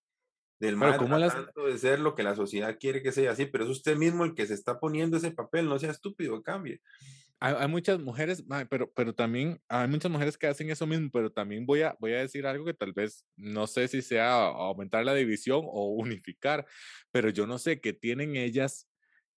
[0.66, 3.70] del mal tratando de ser lo que la sociedad quiere que sea así, pero es
[3.70, 6.82] usted mismo el que se está poniendo ese papel, no sea estúpido, cambie.
[7.40, 11.66] Hay, muchas mujeres, pero, pero también hay muchas mujeres que hacen eso mismo, pero también
[11.66, 15.14] voy a, voy a decir algo que tal vez no sé si sea aumentar la
[15.14, 16.66] división o unificar,
[17.12, 18.88] pero yo no sé qué tienen ellas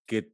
[0.07, 0.33] que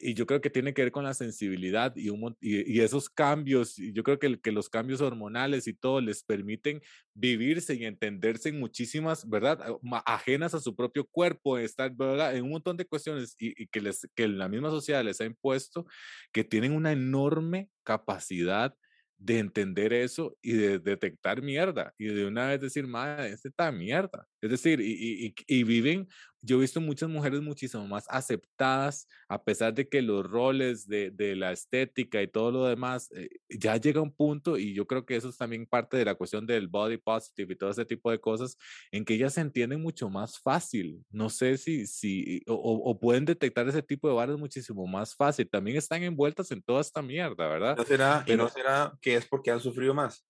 [0.00, 3.78] y yo creo que tiene que ver con la sensibilidad y, un, y, esos cambios,
[3.78, 6.80] y yo creo que, que, los cambios hormonales y todo les permiten
[7.14, 9.60] vivirse y entenderse en muchísimas, ¿verdad?
[10.04, 12.36] Ajenas a su propio cuerpo, estar, ¿verdad?
[12.36, 15.24] En un montón de cuestiones y, y que, les, que la misma sociedad les ha
[15.24, 15.86] impuesto,
[16.32, 18.74] que tienen una enorme capacidad
[19.18, 23.72] de entender eso y de detectar mierda y de una vez decir, madre, este está
[23.72, 24.26] mierda.
[24.40, 26.06] Es decir, y, y, y, viven,
[26.46, 31.10] yo he visto muchas mujeres muchísimo más aceptadas, a pesar de que los roles de,
[31.10, 35.04] de la estética y todo lo demás, eh, ya llega un punto, y yo creo
[35.04, 38.10] que eso es también parte de la cuestión del body positive y todo ese tipo
[38.10, 38.56] de cosas,
[38.92, 41.04] en que ellas se entienden mucho más fácil.
[41.10, 45.48] No sé si, si o, o pueden detectar ese tipo de barras muchísimo más fácil.
[45.48, 47.76] También están envueltas en toda esta mierda, ¿verdad?
[47.76, 50.24] ¿No será, Pero, ¿y no será que es porque han sufrido más?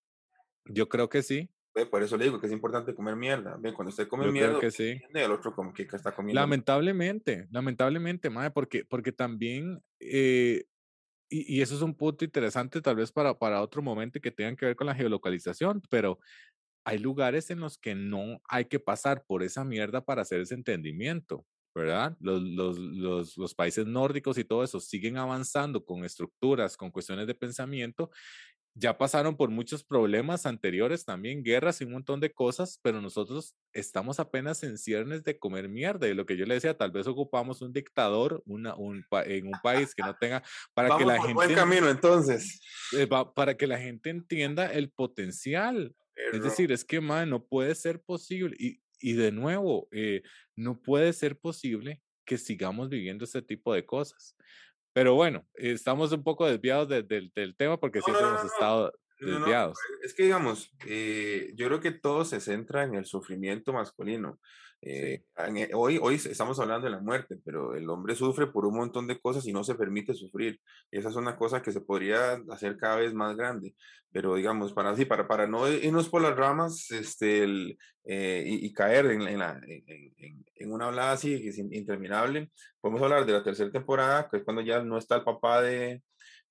[0.65, 1.51] Yo creo que sí.
[1.85, 3.57] Por eso le digo que es importante comer mierda.
[3.59, 4.99] Ve, cuando usted come Yo mierda, que sí.
[5.13, 6.41] el otro como que está comiendo.
[6.41, 10.65] Lamentablemente, lamentablemente, madre, porque, porque también, eh,
[11.29, 14.57] y, y, eso es un punto interesante tal vez para, para otro momento que tengan
[14.57, 16.19] que ver con la geolocalización, pero
[16.87, 20.55] hay lugares en los que no hay que pasar por esa mierda para hacer ese
[20.55, 21.45] entendimiento.
[21.75, 22.17] ¿verdad?
[22.21, 27.27] Los, los, los, los, países nórdicos y todo eso siguen avanzando con estructuras, con cuestiones
[27.27, 28.11] de pensamiento
[28.79, 33.57] ya pasaron por muchos problemas anteriores también, guerras y un montón de cosas, pero nosotros
[33.73, 36.07] estamos apenas en ciernes de comer mierda.
[36.07, 39.59] Y lo que yo le decía, tal vez ocupamos un dictador una, un, en un
[39.63, 40.43] país que no tenga,
[40.75, 41.33] para que la gente...
[41.33, 42.61] Buen camino entonces.
[42.93, 45.97] Eh, para que la gente entienda el potencial.
[46.33, 48.57] Es decir, es que, man, no puede ser posible.
[48.59, 50.23] Y, y de nuevo, eh,
[50.55, 54.37] no puede ser posible que sigamos viviendo ese tipo de cosas.
[54.97, 59.77] Pero bueno, estamos un poco desviados del tema porque siempre hemos estado desviados.
[60.03, 64.41] es que digamos, eh, yo creo que todo se centra en el sufrimiento masculino.
[64.83, 68.77] Eh, e, hoy, hoy estamos hablando de la muerte, pero el hombre sufre por un
[68.77, 70.61] montón de cosas y no se permite sufrir.
[70.91, 73.75] Y esa es una cosa que se podría hacer cada vez más grande.
[74.13, 78.73] Pero digamos, para, así, para, para no irnos por las ramas este, el, eh, y,
[78.73, 82.51] caer en, en, la, en, en, una hablada así que es interminable,
[82.81, 86.03] podemos hablar de la tercera temporada, que es cuando ya no está el papá de,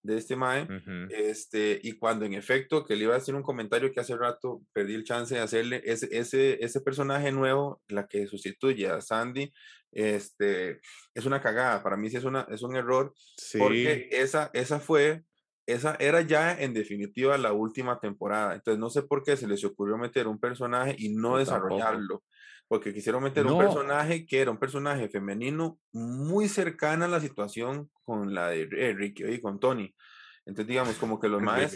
[0.06, 0.68] de este Mae,
[1.10, 4.62] este, y cuando en efecto, que le iba a hacer un comentario que hace rato
[4.72, 9.52] perdí el chance de hacerle, ese, ese, ese personaje nuevo, la que sustituye a Sandy,
[9.92, 10.80] este,
[11.14, 13.14] es una cagada, para mí sí es, una, es un error,
[13.58, 15.24] porque esa, esa fue,
[15.66, 19.64] esa era ya en definitiva la última temporada, entonces no sé por qué se les
[19.64, 22.24] ocurrió meter un personaje y no desarrollarlo.
[22.68, 27.92] Porque quisieron meter un personaje que era un personaje femenino muy cercana a la situación
[28.04, 29.94] con la de Ricky y con Tony.
[30.46, 31.76] Entonces, digamos, como que los maes.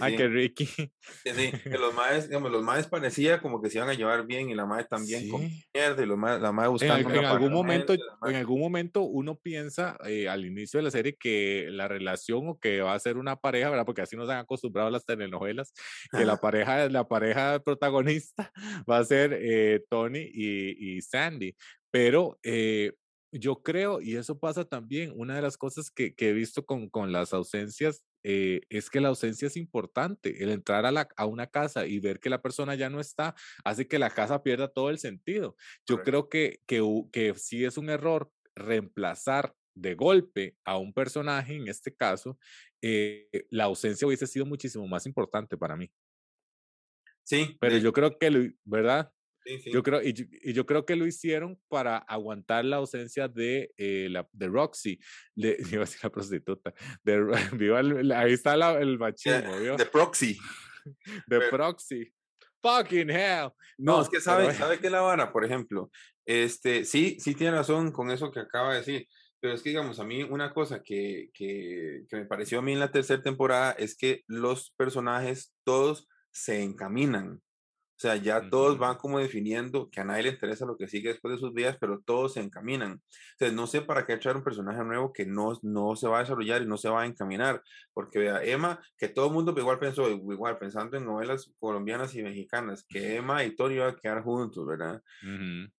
[0.00, 0.66] Ay, que Ricky.
[0.66, 4.50] Sí, que los maes, digamos, los maes parecía como que se iban a llevar bien
[4.50, 7.10] y la mae también con mierda y los maes, la mae buscando.
[7.10, 11.68] En, algún momento, en algún momento uno piensa eh, al inicio de la serie que
[11.70, 13.86] la relación o que va a ser una pareja, ¿verdad?
[13.86, 15.72] Porque así nos han acostumbrado las telenovelas,
[16.10, 18.52] que la pareja, la pareja protagonista
[18.90, 21.54] va a ser eh, Tony y, y Sandy.
[21.90, 22.92] Pero eh,
[23.38, 27.10] yo creo, y eso pasa también, una de las cosas que, he visto con, con
[27.12, 30.42] las ausencias eh, es que la ausencia es importante.
[30.42, 33.34] El entrar a, la, a, una casa y ver que la persona ya no está
[33.64, 35.56] hace que la casa pierda todo el sentido.
[35.86, 36.80] Yo creo que, que,
[37.12, 42.38] que sí es un error reemplazar de golpe a un personaje, en este caso,
[42.80, 45.90] eh, la ausencia hubiese sido muchísimo más importante para mí.
[47.24, 47.56] Sí.
[47.60, 49.10] Pero yo creo que, ¿verdad?
[49.66, 54.26] Yo creo, y yo, creo que lo hicieron para aguantar la ausencia de, eh, la,
[54.32, 54.98] de Roxy,
[55.34, 59.76] de, iba a decir la prostituta, de, ahí está el machismo, ¿vio?
[59.76, 60.38] De Proxy.
[61.26, 62.12] De Proxy.
[62.62, 63.50] Fucking hell.
[63.78, 65.90] No, es que sabe, sabe que la vara, por ejemplo,
[66.26, 69.08] este, sí, sí tiene razón con eso que acaba de decir,
[69.40, 72.72] pero es que digamos, a mí una cosa que, que, que me pareció a mí
[72.72, 77.42] en la tercera temporada es que los personajes todos se encaminan.
[77.96, 81.10] O sea, ya todos van como definiendo que a nadie le interesa lo que sigue
[81.10, 83.00] después de sus vidas, pero todos se encaminan.
[83.32, 86.20] Entonces, no sé para qué echar un personaje nuevo que no, no se va a
[86.22, 87.62] desarrollar y no se va a encaminar.
[87.92, 92.22] Porque vea, Emma, que todo el mundo igual pensó, igual pensando en novelas colombianas y
[92.22, 95.00] mexicanas, que Emma y Tony iban a quedar juntos, ¿verdad?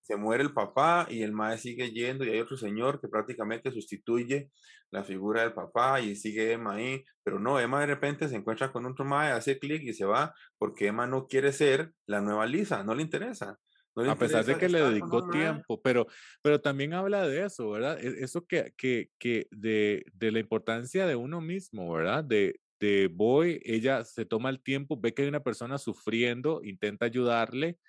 [0.05, 3.71] Se muere el papá y el mae sigue yendo y hay otro señor que prácticamente
[3.71, 4.51] sustituye
[4.91, 8.71] la figura del papá y sigue Emma ahí, pero no, Emma de repente se encuentra
[8.71, 12.45] con otro mae, hace clic y se va porque Emma no quiere ser la nueva
[12.45, 13.57] Lisa, no le interesa.
[13.95, 16.05] a pesar de que le dedicó tiempo, pero,
[16.43, 17.97] pero también habla de eso, ¿verdad?
[17.99, 22.23] E, eso que, que, que de, de la importancia de uno mismo, ¿verdad?
[22.23, 27.07] De, de Boy, ella se toma el tiempo, ve que hay una persona sufriendo, intenta
[27.07, 27.79] ayudarle,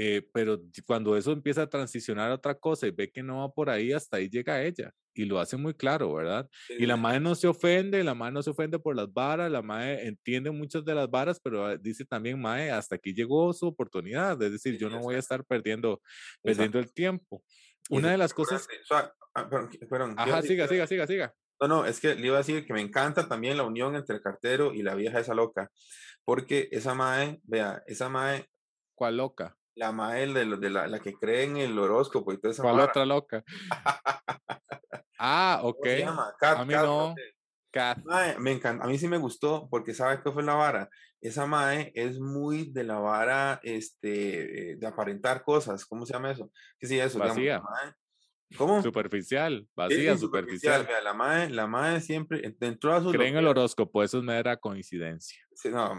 [0.00, 3.52] eh, pero cuando eso empieza a transicionar a otra cosa y ve que no va
[3.52, 6.48] por ahí, hasta ahí llega ella y lo hace muy claro, ¿verdad?
[6.68, 9.60] Y la madre no se ofende, la madre no se ofende por las varas, la
[9.60, 13.66] madre entiende muchas de las varas, pero ah, dice también, madre, hasta aquí llegó su
[13.66, 16.00] oportunidad, es decir, yo no voy a estar perdiendo,
[16.44, 17.42] perdiendo el tiempo.
[17.90, 18.68] Una de las cosas...
[18.92, 19.12] Ah,
[20.16, 21.34] Ajá, siga, siga, siga, siga.
[21.60, 24.14] No, no, es que le iba a decir que me encanta también la unión entre
[24.14, 25.72] el cartero y la vieja esa loca,
[26.24, 28.46] porque esa mae, vea, esa mae...
[28.94, 29.57] ¿Cuál loca?
[29.78, 32.80] La mae de, de la, la, que cree en el horóscopo y toda esa ¿Cuál
[32.80, 33.44] otra loca?
[35.20, 35.86] ah, ok.
[36.40, 37.14] a mí no.
[38.40, 40.88] me encanta, a mí sí me gustó porque ¿sabes qué fue la vara?
[41.20, 45.84] Esa mae es muy de la vara este, de aparentar cosas.
[45.86, 46.50] ¿Cómo se llama eso?
[46.78, 47.20] ¿Qué sí eso?
[47.20, 47.62] Vacía.
[48.56, 48.82] ¿Cómo?
[48.82, 50.86] Superficial, vacía, superficial.
[51.04, 53.10] la mae, la mae siempre, dentro de su...
[53.12, 55.38] Creen el horóscopo, eso es mera coincidencia.
[55.52, 55.94] Sí, no,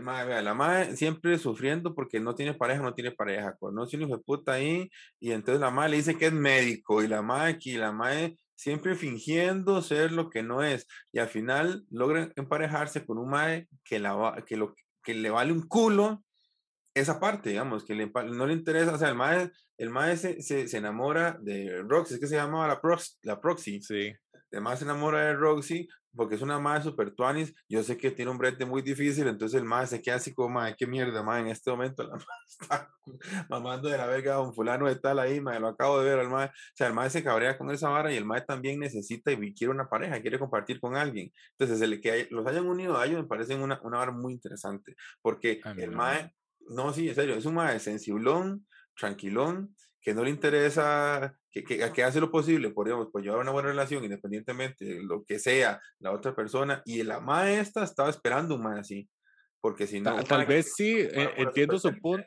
[0.00, 4.16] mae, la mae siempre sufriendo porque no tiene pareja, no tiene pareja, conoce un hijo
[4.16, 7.52] de puta ahí, y entonces la mae le dice que es médico, y la mae
[7.52, 13.04] aquí, la mae siempre fingiendo ser lo que no es, y al final logra emparejarse
[13.04, 16.24] con un mae que, la, que, lo, que le vale un culo
[16.94, 20.76] esa parte, digamos, que no le interesa, o sea, el mae, el mae se, se,
[20.76, 23.82] enamora de Roxy, es que se llamaba la, Prox, la Proxy.
[23.82, 24.12] Sí.
[24.50, 28.10] El mae se enamora de Roxy porque es una madre super tuanis, yo sé que
[28.10, 31.22] tiene un brete muy difícil, entonces el madre se queda así como, madre, qué mierda,
[31.22, 32.16] madre, en este momento la
[32.48, 32.90] está
[33.48, 36.20] mamando de la verga a un fulano de tal ahí, madre, lo acabo de ver
[36.20, 38.80] al madre, o sea, el madre se cabrea con esa vara y el madre también
[38.80, 42.96] necesita y quiere una pareja, quiere compartir con alguien, entonces el que los hayan unido
[42.96, 46.32] a ellos me parece una, una vara muy interesante, porque el madre,
[46.68, 51.90] no, sí, en serio, es un madre sensiblón, tranquilón, que no le interesa, que, que,
[51.92, 55.38] que, hace lo posible por, digamos, por llevar una buena relación, independientemente de lo que
[55.38, 59.08] sea la otra persona, y la maestra estaba esperando un más así,
[59.60, 60.22] porque si no...
[60.24, 62.26] Tal, vez sí, eh, entiendo su punto.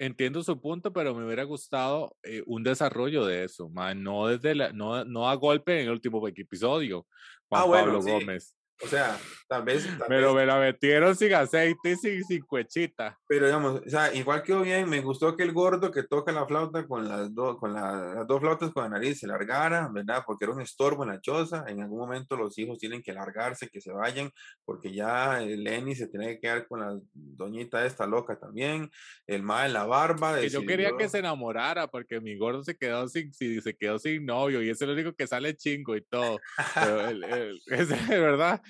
[0.00, 4.72] Entiendo su punto, pero me hubiera gustado eh, un desarrollo de eso, no desde la,
[4.72, 7.04] no, no a golpe en el último episodio,
[7.48, 8.57] Juan ah, Pablo Gómez.
[8.80, 9.18] O sea,
[9.48, 9.88] tal vez.
[10.06, 13.18] pero me la metieron sin aceite y sin, sin cuechita.
[13.26, 14.88] Pero digamos, o sea, igual quedó bien.
[14.88, 18.40] Me gustó que el gordo que toca la flauta con las, dos con las dos
[18.40, 20.22] flautas con la nariz se largara, ¿verdad?
[20.24, 21.64] Porque era un estorbo en la choza.
[21.66, 24.30] En algún momento los hijos tienen que largarse, que se vayan,
[24.64, 28.90] porque ya Lenny se tiene que quedar con la doñita esta loca también.
[29.26, 30.38] El ma en la barba.
[30.38, 34.24] Que yo quería que se enamorara, porque mi gordo se quedó sin, se quedó sin
[34.24, 36.38] novio y es el único que sale chingo y todo.
[36.74, 37.08] Pero
[37.66, 38.62] es verdad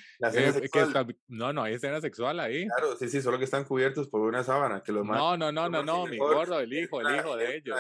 [1.29, 2.67] no, no hay escena sexual ahí.
[2.67, 4.83] Claro, sí, sí, solo que están cubiertos por una sábana.
[4.83, 7.79] Que los no, no, no, no, no, mi gordo, el hijo, el hijo de ellos.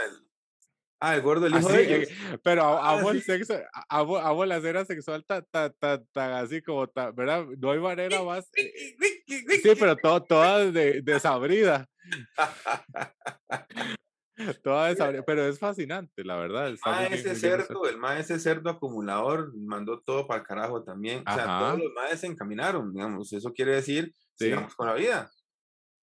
[1.00, 2.08] Ah, el gordo, el hijo de ellos.
[2.42, 3.54] pero ah, amo el sexo,
[3.88, 7.46] amo, amo la escena sexual tan, tan, tan, tan así como, tan, ¿verdad?
[7.58, 8.48] No hay manera más.
[8.52, 11.88] Sí, pero todo, toda de, desabrida.
[14.62, 16.68] Toda esa, pero es fascinante, la verdad.
[16.68, 16.78] El
[17.12, 21.24] ese cerdo, el maestro cerdo acumulador mandó todo para el carajo también.
[21.26, 23.32] O sea, todos los maestros se encaminaron, digamos.
[23.32, 25.30] Eso quiere decir, sigamos con la vida.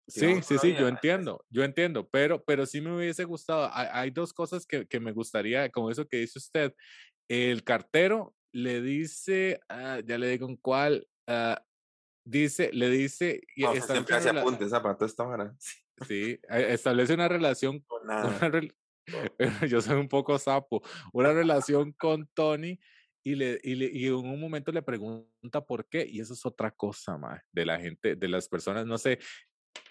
[0.08, 3.70] Sí, sí, sí, yo entiendo, yo entiendo, pero, pero sí me hubiese gustado.
[3.74, 6.76] Hay, dos cosas que, que, me gustaría, como eso que dice usted.
[7.28, 11.56] El cartero le dice, ah, ya le digo en cuál, uh,
[12.24, 13.42] dice, le dice.
[13.58, 15.56] No, siempre hace apuntes, zapato esta hora.
[15.60, 15.76] Sí,
[16.10, 17.84] e, establece una relación.
[19.70, 20.82] yo soy un poco sapo.
[21.14, 22.80] Una relación con Tony
[23.24, 26.46] y, le, y, le, y, en un momento le pregunta por qué, y eso es
[26.46, 29.20] otra cosa, más de la gente, de las personas, no sé,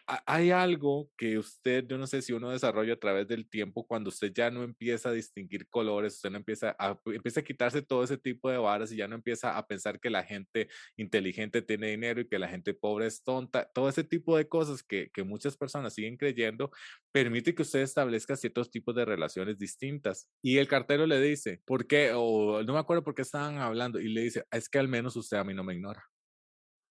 [0.06, 4.08] hay algo que usted, yo no sé si uno desarrolla a través del tiempo, cuando
[4.08, 8.04] usted ya no empieza a distinguir colores, usted no empieza a, empieza a quitarse todo
[8.04, 11.90] ese tipo de varas y ya no empieza a pensar que la gente inteligente tiene
[11.90, 15.22] dinero y que la gente pobre es tonta, todo ese tipo de cosas que, que
[15.24, 16.70] muchas personas siguen creyendo,
[17.12, 20.28] permite que usted establezca ciertos tipos de relaciones distintas.
[20.42, 22.12] Y el cartero le dice, ¿por qué?
[22.14, 25.16] O no me acuerdo por qué estaban hablando, y le dice, es que al menos
[25.16, 26.04] usted a mí no me ignora.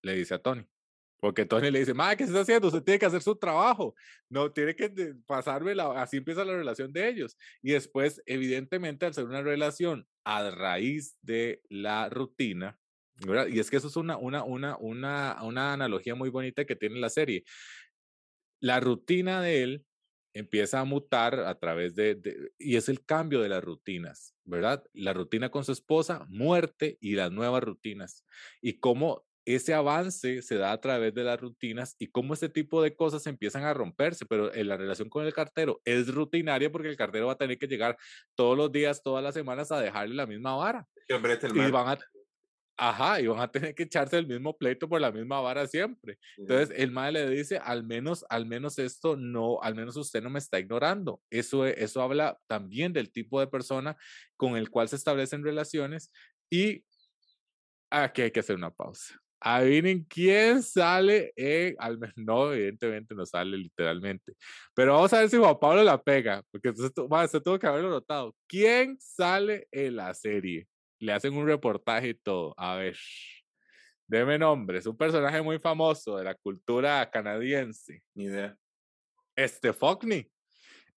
[0.04, 0.66] Le dice a Tony.
[1.24, 2.68] Porque Tony le dice, madre, ¿qué está haciendo?
[2.68, 3.96] Usted tiene que hacer su trabajo.
[4.28, 4.92] No, tiene que
[5.26, 6.02] pasarme la...
[6.02, 7.38] Así empieza la relación de ellos.
[7.62, 12.78] Y después, evidentemente, al ser una relación a raíz de la rutina,
[13.26, 13.48] ¿verdad?
[13.48, 17.00] Y es que eso es una, una, una, una, una analogía muy bonita que tiene
[17.00, 17.46] la serie.
[18.60, 19.86] La rutina de él
[20.34, 24.84] empieza a mutar a través de, de, y es el cambio de las rutinas, ¿verdad?
[24.92, 28.26] La rutina con su esposa, muerte y las nuevas rutinas.
[28.62, 32.82] Y cómo ese avance se da a través de las rutinas y cómo este tipo
[32.82, 36.90] de cosas empiezan a romperse, pero en la relación con el cartero es rutinaria porque
[36.90, 37.98] el cartero va a tener que llegar
[38.36, 40.88] todos los días, todas las semanas a dejarle la misma vara.
[41.68, 42.00] Y van a,
[42.78, 46.18] ajá, y van a tener que echarse el mismo pleito por la misma vara siempre.
[46.38, 50.30] Entonces el madre le dice, al menos, al menos esto no, al menos usted no
[50.30, 51.22] me está ignorando.
[51.30, 53.98] Eso, eso habla también del tipo de persona
[54.38, 56.12] con el cual se establecen relaciones
[56.50, 56.86] y
[57.90, 59.20] aquí hay que hacer una pausa.
[59.46, 64.34] Adivinen quién sale en, al menos, no, evidentemente no sale literalmente,
[64.74, 66.94] pero vamos a ver si Juan Pablo la pega, porque entonces,
[67.30, 68.34] se tuvo que haberlo notado.
[68.48, 70.66] ¿Quién sale en la serie?
[70.98, 72.54] Le hacen un reportaje y todo.
[72.58, 72.96] A ver,
[74.08, 74.86] deme nombres.
[74.86, 78.02] Un personaje muy famoso de la cultura canadiense.
[78.16, 78.56] Ni idea.
[79.36, 80.26] Estefogni.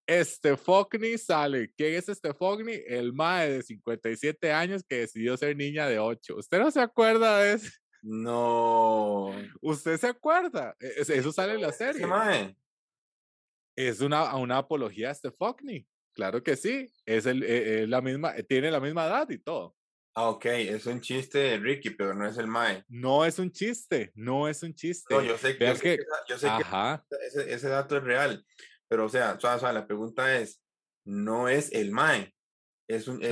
[0.07, 1.69] Estefogni sale.
[1.75, 2.79] ¿Quién es Estefogni?
[2.87, 6.37] El mae de 57 años que decidió ser niña de 8.
[6.37, 7.69] ¿Usted no se acuerda de eso?
[8.07, 9.33] No.
[9.59, 10.77] ¿Usted se acuerda?
[10.79, 12.07] E, eso sale en la serie.
[13.75, 15.85] Es una, una apología a Stephanie.
[16.13, 16.89] Claro que sí.
[17.05, 19.75] Es, el, e, la misma, tiene la misma edad y todo.
[20.15, 22.83] Ah, ok, es un chiste de Ricky, pero no es el Mae.
[22.87, 25.13] No es un chiste, no es un chiste.
[25.13, 28.43] No, yo sé, que, yo sé que ese, dato es real,
[28.87, 29.37] pero o sea,
[29.73, 30.63] la pregunta es,
[31.03, 32.33] no es el Mae,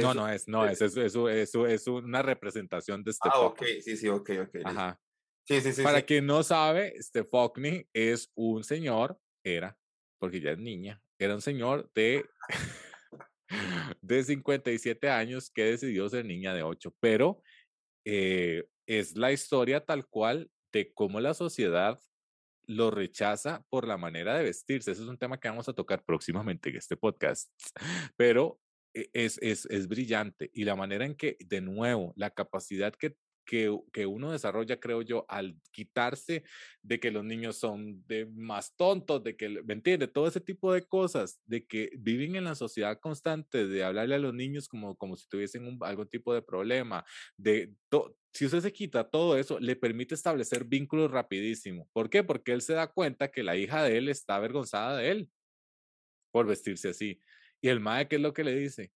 [0.02, 3.96] no, no es, no es, es, es, es, una representación de este Ah, ok, sí,
[3.96, 4.56] sí, ok, ok.
[4.66, 5.00] Ajá.
[5.48, 5.84] Sí, sí, sí.
[5.84, 9.78] Para quien no sabe, Stefani es un señor, era,
[10.20, 12.26] porque ya es niña, era un señor de,
[14.02, 17.42] de 57 años que decidió ser niña de 8, pero
[18.06, 22.00] eh, es la historia tal cual de cómo la sociedad
[22.68, 24.92] lo rechaza por la manera de vestirse.
[24.92, 27.52] Ese es un tema que vamos a tocar próximamente en este podcast,
[28.18, 28.60] pero
[29.14, 33.16] es, es, es brillante y la manera en que, de nuevo, la capacidad que
[33.46, 36.44] que, que, uno desarrolla, creo yo, al quitarse
[36.82, 40.08] de que los niños son de más tontos, de que, ¿me entiende?
[40.08, 44.20] Todo ese tipo de cosas, de que viven en la sociedad constante, de hablarle a
[44.20, 47.06] los niños como, como si tuviesen un, algún tipo de problema,
[47.38, 47.72] de
[48.34, 51.88] si usted se quita todo eso, le permite establecer vínculos rapidísimo.
[51.94, 52.24] ¿Por qué?
[52.24, 55.30] Porque él se da cuenta que la hija de él está avergonzada de él
[56.32, 57.22] por vestirse así.
[57.66, 58.94] Y el madre, ¿qué es lo que le dice?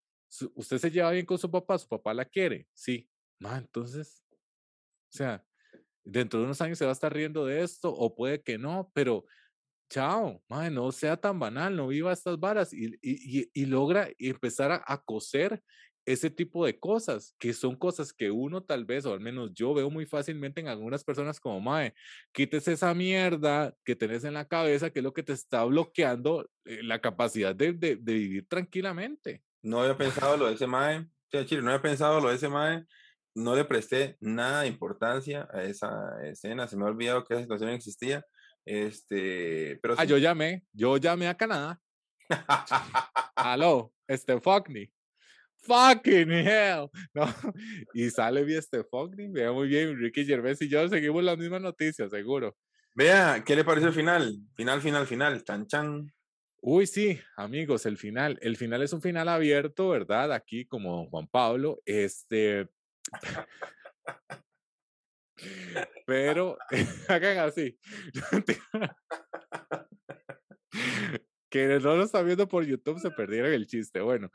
[0.54, 1.80] ¿Usted se lleva bien con su papá?
[1.80, 2.68] ¿Su papá la quiere?
[2.72, 3.10] Sí.
[3.40, 5.44] Ma, entonces, o sea,
[6.04, 8.92] dentro de unos años se va a estar riendo de esto o puede que no,
[8.94, 9.26] pero
[9.90, 14.72] chao, madre, no sea tan banal, no viva estas varas y, y, y logra empezar
[14.72, 15.64] a, a, coser
[16.12, 19.76] ese tipo de cosas, que son cosas que uno tal vez, o al menos yo
[19.76, 21.94] veo muy fácilmente en algunas personas como, mae,
[22.32, 26.50] quítese esa mierda que tenés en la cabeza, que es lo que te está bloqueando
[26.66, 29.44] eh, la capacidad de, de, de, vivir tranquilamente.
[29.62, 32.86] No había pensado lo de ese mae, no había pensado lo de ese mae,
[33.36, 35.92] no le presté nada de importancia a esa
[36.24, 38.26] escena, se me ha olvidado que esa situación existía.
[38.66, 41.80] Este, pero ah, yo llamé, yo llamé a Canadá.
[43.36, 44.92] Aló, Stefani.
[45.62, 46.90] Fucking hell.
[47.14, 47.26] No.
[47.94, 52.10] Y sale bien Stefani, vea muy bien, Ricky Gervais y yo seguimos las mismas noticias,
[52.10, 52.56] seguro.
[52.96, 54.38] Vea, ¿qué le parece el final?
[54.56, 56.14] Final, final, final, chan, chan.
[56.62, 58.38] Uy, sí, amigos, el final.
[58.42, 60.34] El final es un final abierto, ¿verdad?
[60.34, 61.82] Aquí, como Juan Pablo.
[61.86, 62.68] Este,
[66.06, 66.58] pero
[67.08, 67.80] hagan así.
[71.50, 74.02] que no lo están viendo por YouTube se perdieron el chiste.
[74.02, 74.30] Bueno,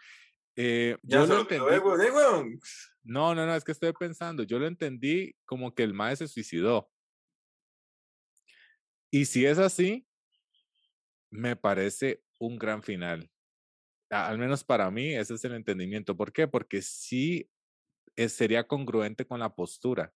[0.57, 1.65] eh, yo lo entendí.
[3.03, 4.43] No, no, no, es que estoy pensando.
[4.43, 6.91] Yo lo entendí como que el maestro se suicidó.
[9.11, 10.07] Y si es así,
[11.31, 13.31] me parece un gran final.
[14.11, 16.17] Al menos para mí, ese es el entendimiento.
[16.17, 16.49] ¿Por qué?
[16.49, 17.51] Porque sí
[18.17, 20.13] sería congruente con la postura.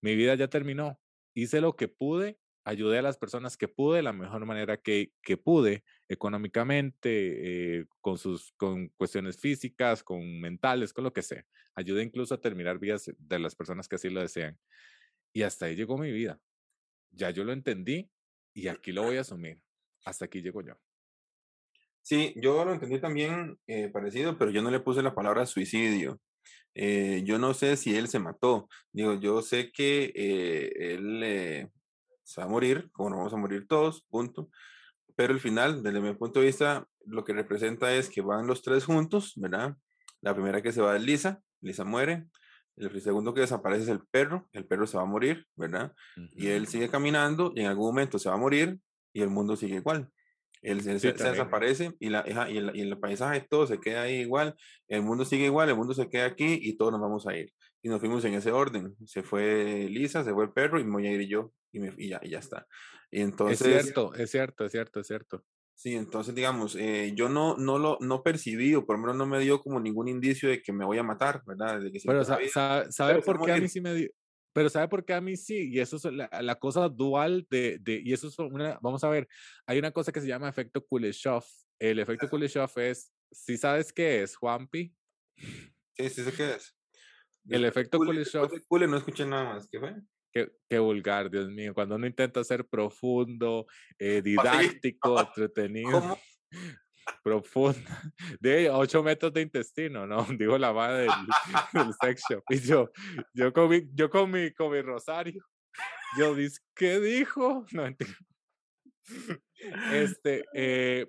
[0.00, 1.00] Mi vida ya terminó,
[1.34, 5.12] hice lo que pude, ayudé a las personas que pude de la mejor manera que,
[5.22, 11.44] que pude, económicamente, eh, con sus con cuestiones físicas, con mentales, con lo que sea.
[11.74, 14.58] Ayudé incluso a terminar vidas de las personas que así lo desean.
[15.32, 16.38] Y hasta ahí llegó mi vida.
[17.10, 18.10] Ya yo lo entendí
[18.54, 19.58] y aquí lo voy a asumir.
[20.04, 20.74] Hasta aquí llego yo.
[22.02, 26.20] Sí, yo lo entendí también eh, parecido, pero yo no le puse la palabra suicidio.
[26.74, 28.68] Eh, yo no sé si él se mató.
[28.92, 31.70] Digo, yo sé que eh, él eh,
[32.28, 34.50] se va a morir, como nos vamos a morir todos, punto.
[35.16, 38.60] Pero el final, desde mi punto de vista, lo que representa es que van los
[38.60, 39.76] tres juntos, ¿verdad?
[40.20, 42.26] La primera que se va es Lisa, Lisa muere.
[42.76, 45.94] El segundo que desaparece es el perro, el perro se va a morir, ¿verdad?
[46.34, 48.78] Y él sigue caminando y en algún momento se va a morir
[49.14, 50.10] y el mundo sigue igual.
[50.60, 54.56] Él, se, desaparece y, la, y, el, y, el, paisaje todo se queda ahí igual,
[54.88, 57.52] el mundo sigue igual, el mundo se queda aquí y todos nos vamos a ir.
[57.80, 58.94] Y nos fuimos en ese orden.
[59.06, 61.94] Se fue Lisa, se fue el perro y me voy a ir yo y, me,
[61.96, 62.66] y, ya, y ya está.
[63.10, 65.44] Y entonces, es cierto, es cierto, es cierto, es cierto.
[65.74, 69.26] Sí, entonces digamos, eh, yo no, no lo no percibí, o por lo menos no
[69.26, 71.80] me dio como ningún indicio de que me voy a matar, ¿verdad?
[71.80, 74.10] De que Pero sabe, sabe por qué a mí sí me dio,
[74.52, 75.70] pero ¿sabe por qué a mí sí?
[75.70, 79.08] Y eso es la, la cosa dual de, de, y eso es una, vamos a
[79.08, 79.28] ver,
[79.66, 81.44] hay una cosa que se llama efecto Kuleshov.
[81.78, 84.92] El efecto Kuleshov es, ¿sí sabes qué es, Juanpi?
[85.36, 86.76] Sí, sí sé qué es.
[87.48, 88.50] El efecto Kuleshov.
[88.68, 89.94] no escuché nada más, ¿qué fue?
[90.32, 91.74] Qué, qué, vulgar, Dios mío.
[91.74, 93.66] Cuando uno intenta ser profundo,
[93.98, 94.22] eh,
[94.82, 95.90] didáctico, entretenido.
[95.90, 96.18] ¿Cómo?
[97.22, 100.26] profunda, de 8 metros de intestino, ¿no?
[100.38, 101.10] Dijo la madre del,
[101.72, 102.42] del sex shop.
[102.50, 102.90] Y yo,
[103.32, 105.44] yo con mi, yo con mi, con mi rosario,
[106.18, 107.66] yo dije, ¿qué dijo?
[107.72, 108.16] No entiendo.
[109.92, 111.06] Este, eh,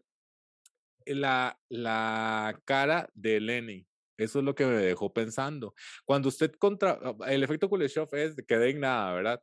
[1.06, 3.88] la, la cara de Lenny,
[4.20, 5.74] eso es lo que me dejó pensando.
[6.06, 9.42] Cuando usted contra, el efecto Kuleshov es que den nada, ¿verdad?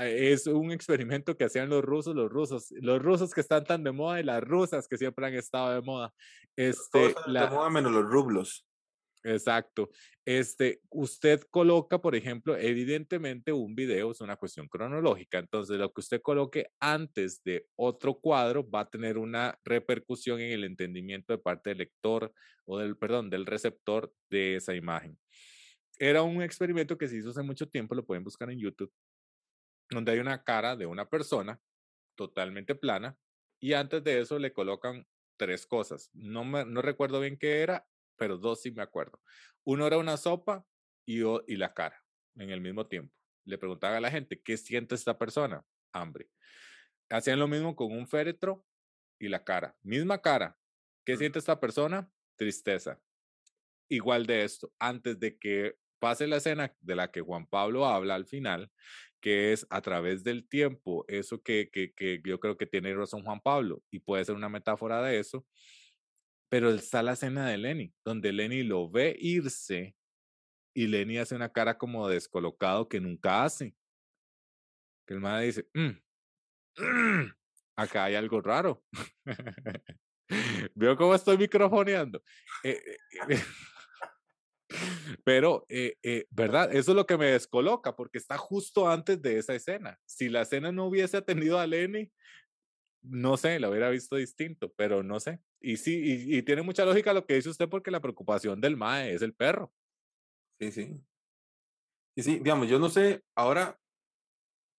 [0.00, 3.92] es un experimento que hacían los rusos, los rusos, los rusos que están tan de
[3.92, 6.12] moda y las rusas que siempre han estado de moda.
[6.56, 8.66] Este, la, de moda menos los rublos.
[9.24, 9.90] Exacto.
[10.24, 16.00] Este, usted coloca, por ejemplo, evidentemente un video es una cuestión cronológica, entonces lo que
[16.00, 21.38] usted coloque antes de otro cuadro va a tener una repercusión en el entendimiento de
[21.38, 22.32] parte del lector
[22.64, 25.18] o del, perdón, del receptor de esa imagen.
[25.98, 28.92] Era un experimento que se hizo hace mucho tiempo, lo pueden buscar en YouTube,
[29.90, 31.60] donde hay una cara de una persona
[32.16, 33.16] totalmente plana
[33.60, 36.10] y antes de eso le colocan tres cosas.
[36.12, 37.86] No, me, no recuerdo bien qué era,
[38.18, 39.20] pero dos sí me acuerdo.
[39.64, 40.66] Uno era una sopa
[41.06, 42.04] y, y la cara
[42.36, 43.14] en el mismo tiempo.
[43.44, 45.64] le preguntaban a la gente, ¿qué siente esta persona?
[45.92, 46.28] Hambre.
[47.08, 48.66] Hacían lo mismo con un féretro
[49.18, 49.74] y la cara.
[49.82, 50.58] Misma cara.
[51.04, 52.10] ¿Qué siente esta persona?
[52.36, 53.00] Tristeza.
[53.88, 58.14] Igual de esto, antes de que pase la escena de la que Juan Pablo habla
[58.14, 58.70] al final,
[59.20, 63.24] que es a través del tiempo, eso que, que, que yo creo que tiene razón
[63.24, 65.46] Juan Pablo, y puede ser una metáfora de eso,
[66.48, 69.94] pero está la escena de Lenny, donde Lenny lo ve irse
[70.74, 73.74] y Lenny hace una cara como descolocado que nunca hace.
[75.06, 77.32] Que el madre dice, mm, mm,
[77.76, 78.84] acá hay algo raro.
[80.74, 82.22] Veo cómo estoy microfoneando.
[82.62, 82.80] Eh,
[83.28, 83.42] eh,
[85.24, 86.72] pero, eh, ¿verdad?
[86.72, 89.98] Eso es lo que me descoloca, porque está justo antes de esa escena.
[90.06, 92.12] Si la escena no hubiese atendido a Lenny,
[93.08, 95.40] no sé, lo hubiera visto distinto, pero no sé.
[95.60, 99.14] Y sí, y, tiene mucha lógica lo que dice usted porque la preocupación del MAE
[99.14, 99.72] es el perro.
[100.60, 101.00] Sí, sí.
[102.16, 103.80] Y sí, digamos, yo no sé, ahora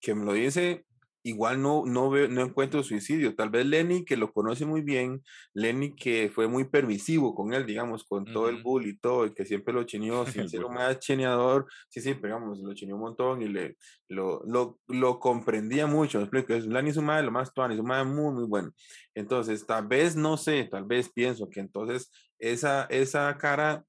[0.02, 0.86] que me lo dice,
[1.24, 3.36] igual no, no, veo, no encuentro suicidio.
[3.36, 5.24] Tal vez Lenny, que lo conoce muy bien,
[5.54, 9.34] Lenny que fue muy permisivo con él, digamos, con todo el bull y todo, y
[9.34, 13.02] que siempre lo chineó sin ser un más chineador, sí, sí, digamos, lo chineó un
[13.02, 13.78] montón y le,
[14.08, 18.06] lo, lo, lo comprendía mucho, explico, es Lenny su madre, lo más tuani, su madre
[18.06, 18.72] muy, muy bueno.
[19.14, 23.84] Entonces, tal vez, no sé, tal vez pienso que entonces esa, esa cara,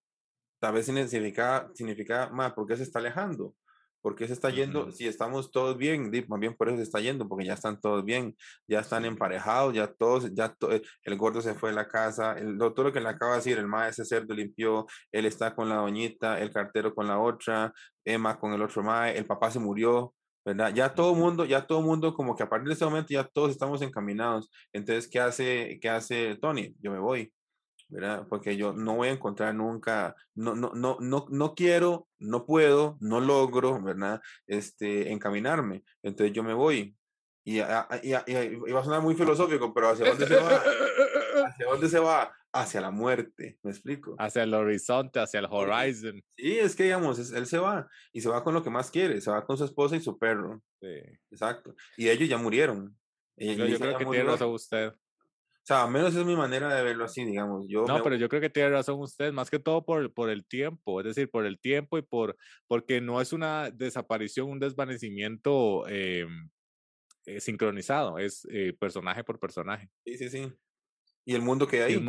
[0.61, 3.55] tal vez significa, significa más, porque se está alejando?
[4.01, 4.91] ¿Por qué se está yendo?
[4.93, 8.05] Si estamos todos bien, más bien por eso se está yendo, porque ya están todos
[8.05, 8.37] bien,
[8.67, 12.59] ya están emparejados, ya todos, ya eh, el gordo se fue de la casa, el
[12.59, 15.77] doctor lo que le acaba de decir, el maestro cerdo limpió, él está con la
[15.77, 17.73] doñita, el cartero con la otra,
[18.05, 20.15] Emma con el otro mae, el papá se murió,
[20.45, 20.73] ¿verdad?
[20.75, 23.51] Ya todo mundo, ya todo mundo, como que a partir de este momento ya todos
[23.51, 24.51] estamos encaminados.
[24.73, 26.75] Entonces, ¿qué hace, qué hace Tony?
[26.81, 27.33] Yo me voy.
[27.91, 28.27] ¿Verdad?
[28.29, 32.97] Porque yo no voy a encontrar nunca, no, no, no, no, no quiero, no puedo,
[33.01, 34.21] no logro, ¿verdad?
[34.47, 35.83] Este, encaminarme.
[36.03, 36.97] Entonces yo me voy.
[37.45, 40.63] Y, y, y, va a sonar muy filosófico, pero ¿hacia dónde se va?
[41.47, 42.33] ¿Hacia dónde se va?
[42.53, 44.17] Hacia la muerte, ¿me explico?
[44.19, 46.21] Hacia el horizonte, hacia el horizon.
[46.37, 49.21] Sí, es que digamos, él se va y se va con lo que más quiere,
[49.21, 50.61] se va con su esposa y su perro.
[50.81, 51.01] Sí.
[51.31, 51.75] Exacto.
[51.97, 52.97] Y ellos ya murieron.
[53.37, 54.93] yo, yo creo que tiene razón usted.
[55.71, 57.65] O sea, al menos es mi manera de verlo así, digamos.
[57.69, 60.45] Yo no, pero yo creo que tiene razón usted, más que todo por, por el
[60.45, 62.37] tiempo, es decir, por el tiempo y por,
[62.67, 66.27] porque no es una desaparición, un desvanecimiento eh,
[67.25, 69.89] eh, sincronizado, es eh, personaje por personaje.
[70.05, 70.53] Sí, sí, sí.
[71.25, 72.05] Y el mundo queda ahí.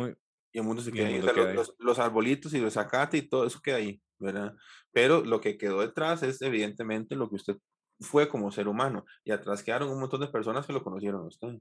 [0.52, 1.22] Y, el mundo se queda, ahí.
[1.54, 4.56] los, los, arbolitos y los zacate y todo eso queda ahí, ¿verdad?
[4.90, 7.58] Pero lo que quedó detrás es evidentemente lo que usted
[8.00, 9.04] fue como ser humano.
[9.24, 11.60] Y atrás quedaron un montón de personas que lo conocieron a usted.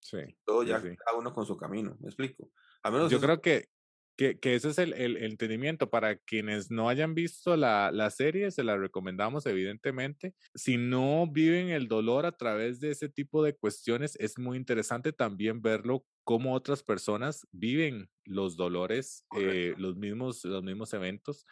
[0.00, 0.18] Sí.
[0.44, 2.50] Todo ya cada uno con su camino, ¿me explico?
[2.82, 3.68] A menos Yo creo que,
[4.16, 5.90] que, que, ese es el, el, entendimiento.
[5.90, 10.34] Para quienes no hayan visto la, la, serie, se la recomendamos evidentemente.
[10.54, 15.12] Si no viven el dolor a través de ese tipo de cuestiones, es muy interesante
[15.12, 21.46] también verlo cómo otras personas viven los dolores, eh, los, mismos, los mismos eventos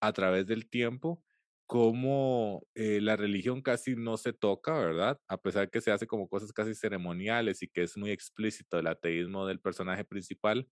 [0.00, 1.22] a través del tiempo
[1.70, 5.20] cómo eh, la religión casi no se toca, ¿verdad?
[5.28, 8.88] A pesar que se hace como cosas casi ceremoniales y que es muy explícito el
[8.88, 10.68] ateísmo del personaje principal,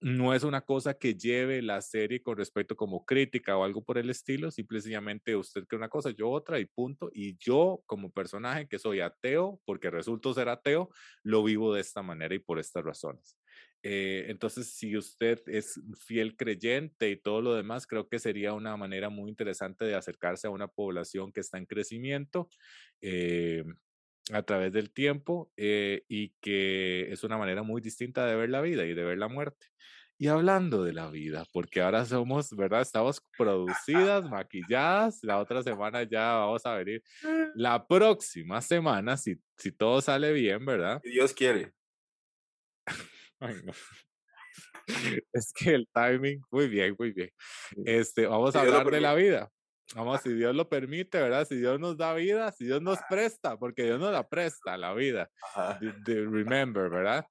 [0.00, 3.98] no es una cosa que lleve la serie con respecto como crítica o algo por
[3.98, 7.10] el estilo, simplemente usted cree una cosa, yo otra y punto.
[7.12, 10.90] Y yo como personaje que soy ateo, porque resulto ser ateo,
[11.24, 13.37] lo vivo de esta manera y por estas razones.
[13.82, 18.76] Eh, entonces, si usted es fiel creyente y todo lo demás, creo que sería una
[18.76, 22.48] manera muy interesante de acercarse a una población que está en crecimiento.
[23.00, 23.64] Eh,
[24.32, 28.60] a través del tiempo eh, y que es una manera muy distinta de ver la
[28.60, 29.68] vida y de ver la muerte.
[30.20, 32.80] Y hablando de la vida, porque ahora somos, ¿verdad?
[32.80, 35.20] Estamos producidas, maquilladas.
[35.22, 37.02] La otra semana ya vamos a venir.
[37.54, 41.00] La próxima semana, si, si todo sale bien, ¿verdad?
[41.04, 41.77] Si Dios quiere.
[43.40, 43.72] Ay, no.
[45.32, 47.30] Es que el timing, muy bien, muy bien.
[47.84, 49.50] Este, vamos a hablar de la vida.
[49.94, 51.46] Vamos, si Dios lo permite, ¿verdad?
[51.46, 54.92] Si Dios nos da vida, si Dios nos presta, porque Dios nos la presta, la
[54.92, 55.30] vida.
[55.80, 57.26] De, remember, ¿verdad?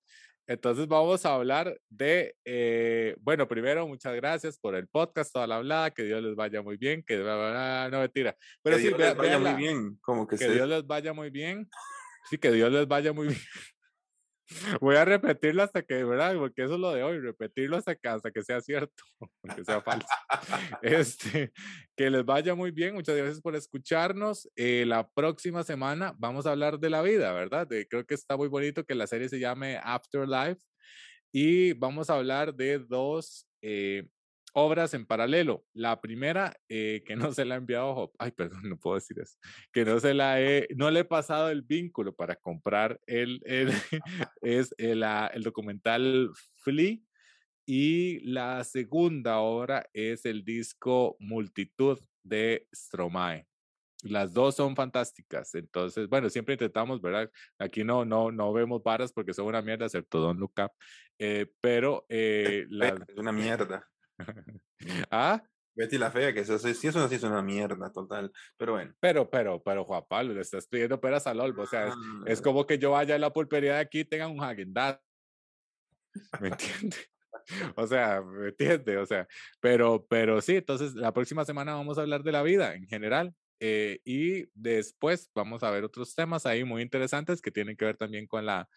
[0.48, 5.58] Entonces vamos a hablar de, eh, bueno, primero, muchas gracias por el podcast, toda la
[5.58, 8.36] hablada, que Dios les vaya muy bien, que no mentira.
[8.64, 11.30] Pero que sí, Dios les vaya muy bien, como que, que Dios les vaya muy
[11.30, 11.70] bien.
[12.30, 13.40] Sí, que Dios les vaya muy bien.
[14.80, 16.36] Voy a repetirlo hasta que, ¿verdad?
[16.36, 19.03] Porque eso es lo de hoy, repetirlo hasta que, hasta que sea cierto,
[19.44, 20.07] aunque sea falso.
[20.82, 21.52] Este,
[21.95, 24.49] que les vaya muy bien, muchas gracias por escucharnos.
[24.56, 27.68] Eh, la próxima semana vamos a hablar de la vida, ¿verdad?
[27.68, 30.61] De, creo que está muy bonito que la serie se llame Afterlife
[31.32, 34.07] y vamos a hablar de dos, eh,
[34.53, 35.64] obras en paralelo.
[35.74, 39.38] La primera, eh, que no se la ha enviado, ay, perdón, no puedo decir eso,
[39.72, 43.68] que no se la he, no le he pasado el vínculo para comprar el, el
[44.41, 46.98] es el, el documental Flea.
[47.69, 53.45] Y la segunda obra es el disco Multitud de Stromae.
[54.03, 55.53] Las dos son fantásticas.
[55.56, 57.30] Entonces, bueno, siempre intentamos, ¿verdad?
[57.57, 60.53] Aquí no, no, no vemos varas porque son una mierda, excepto Don Up.
[61.19, 62.90] Eh, pero eh, la...
[62.90, 63.88] es una mierda.
[65.11, 65.44] ¿Ah?
[65.76, 68.95] Betty la fea, que eso sí, eso es una mierda total, pero bueno.
[68.99, 71.94] Pero, pero, pero, Juan Pablo, le estás pidiendo peras al olvo, o sea,
[72.26, 72.44] es, ah.
[72.44, 74.73] como que yo vaya a la pulpería de aquí y tenga un Hagen
[76.41, 77.11] ¿me entiendes?
[77.76, 78.98] o sea, ¿me entiende?
[78.98, 79.27] O sea,
[79.60, 83.35] pero, pero sí, entonces la próxima semana vamos a hablar de la vida en general,
[83.60, 87.98] eh, y después vamos a ver otros temas ahí muy interesantes que tienen que ver
[87.98, 88.68] también con la,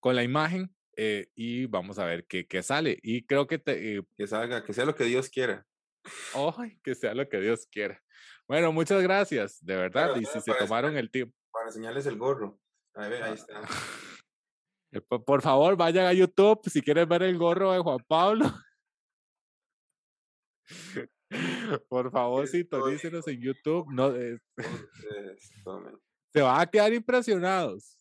[0.00, 2.98] con la imagen eh, y vamos a ver qué, qué, sale.
[3.02, 5.66] Y creo que te, eh que salga, que sea lo que Dios quiera.
[6.34, 8.02] Oh, que sea lo que Dios quiera.
[8.48, 10.16] Bueno, muchas gracias, de verdad.
[10.16, 11.36] y si se tomaron el tiempo.
[11.50, 12.58] Para enseñarles el gorro.
[12.94, 13.62] A ver, ahí está.
[15.26, 18.52] Por favor, vayan a YouTube si quieren ver el gorro de Juan Pablo.
[21.88, 23.86] Por favor, sintonícenos en YouTube.
[23.90, 24.12] No,
[26.32, 27.98] se van a quedar impresionados.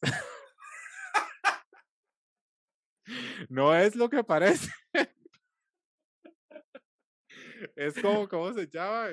[3.49, 4.72] No es lo que parece.
[7.76, 9.10] es como, ¿cómo se llama?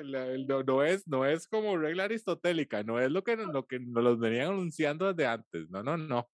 [0.65, 4.49] no, es, no es como regla aristotélica, no es lo que, lo que nos venían
[4.49, 5.69] anunciando desde antes.
[5.69, 6.29] No, no, no.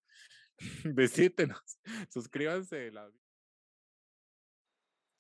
[0.96, 1.80] Visítenos,
[2.10, 2.92] suscríbanse.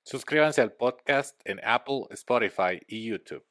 [0.03, 3.45] Suscríbanse al podcast en Apple, Spotify y YouTube.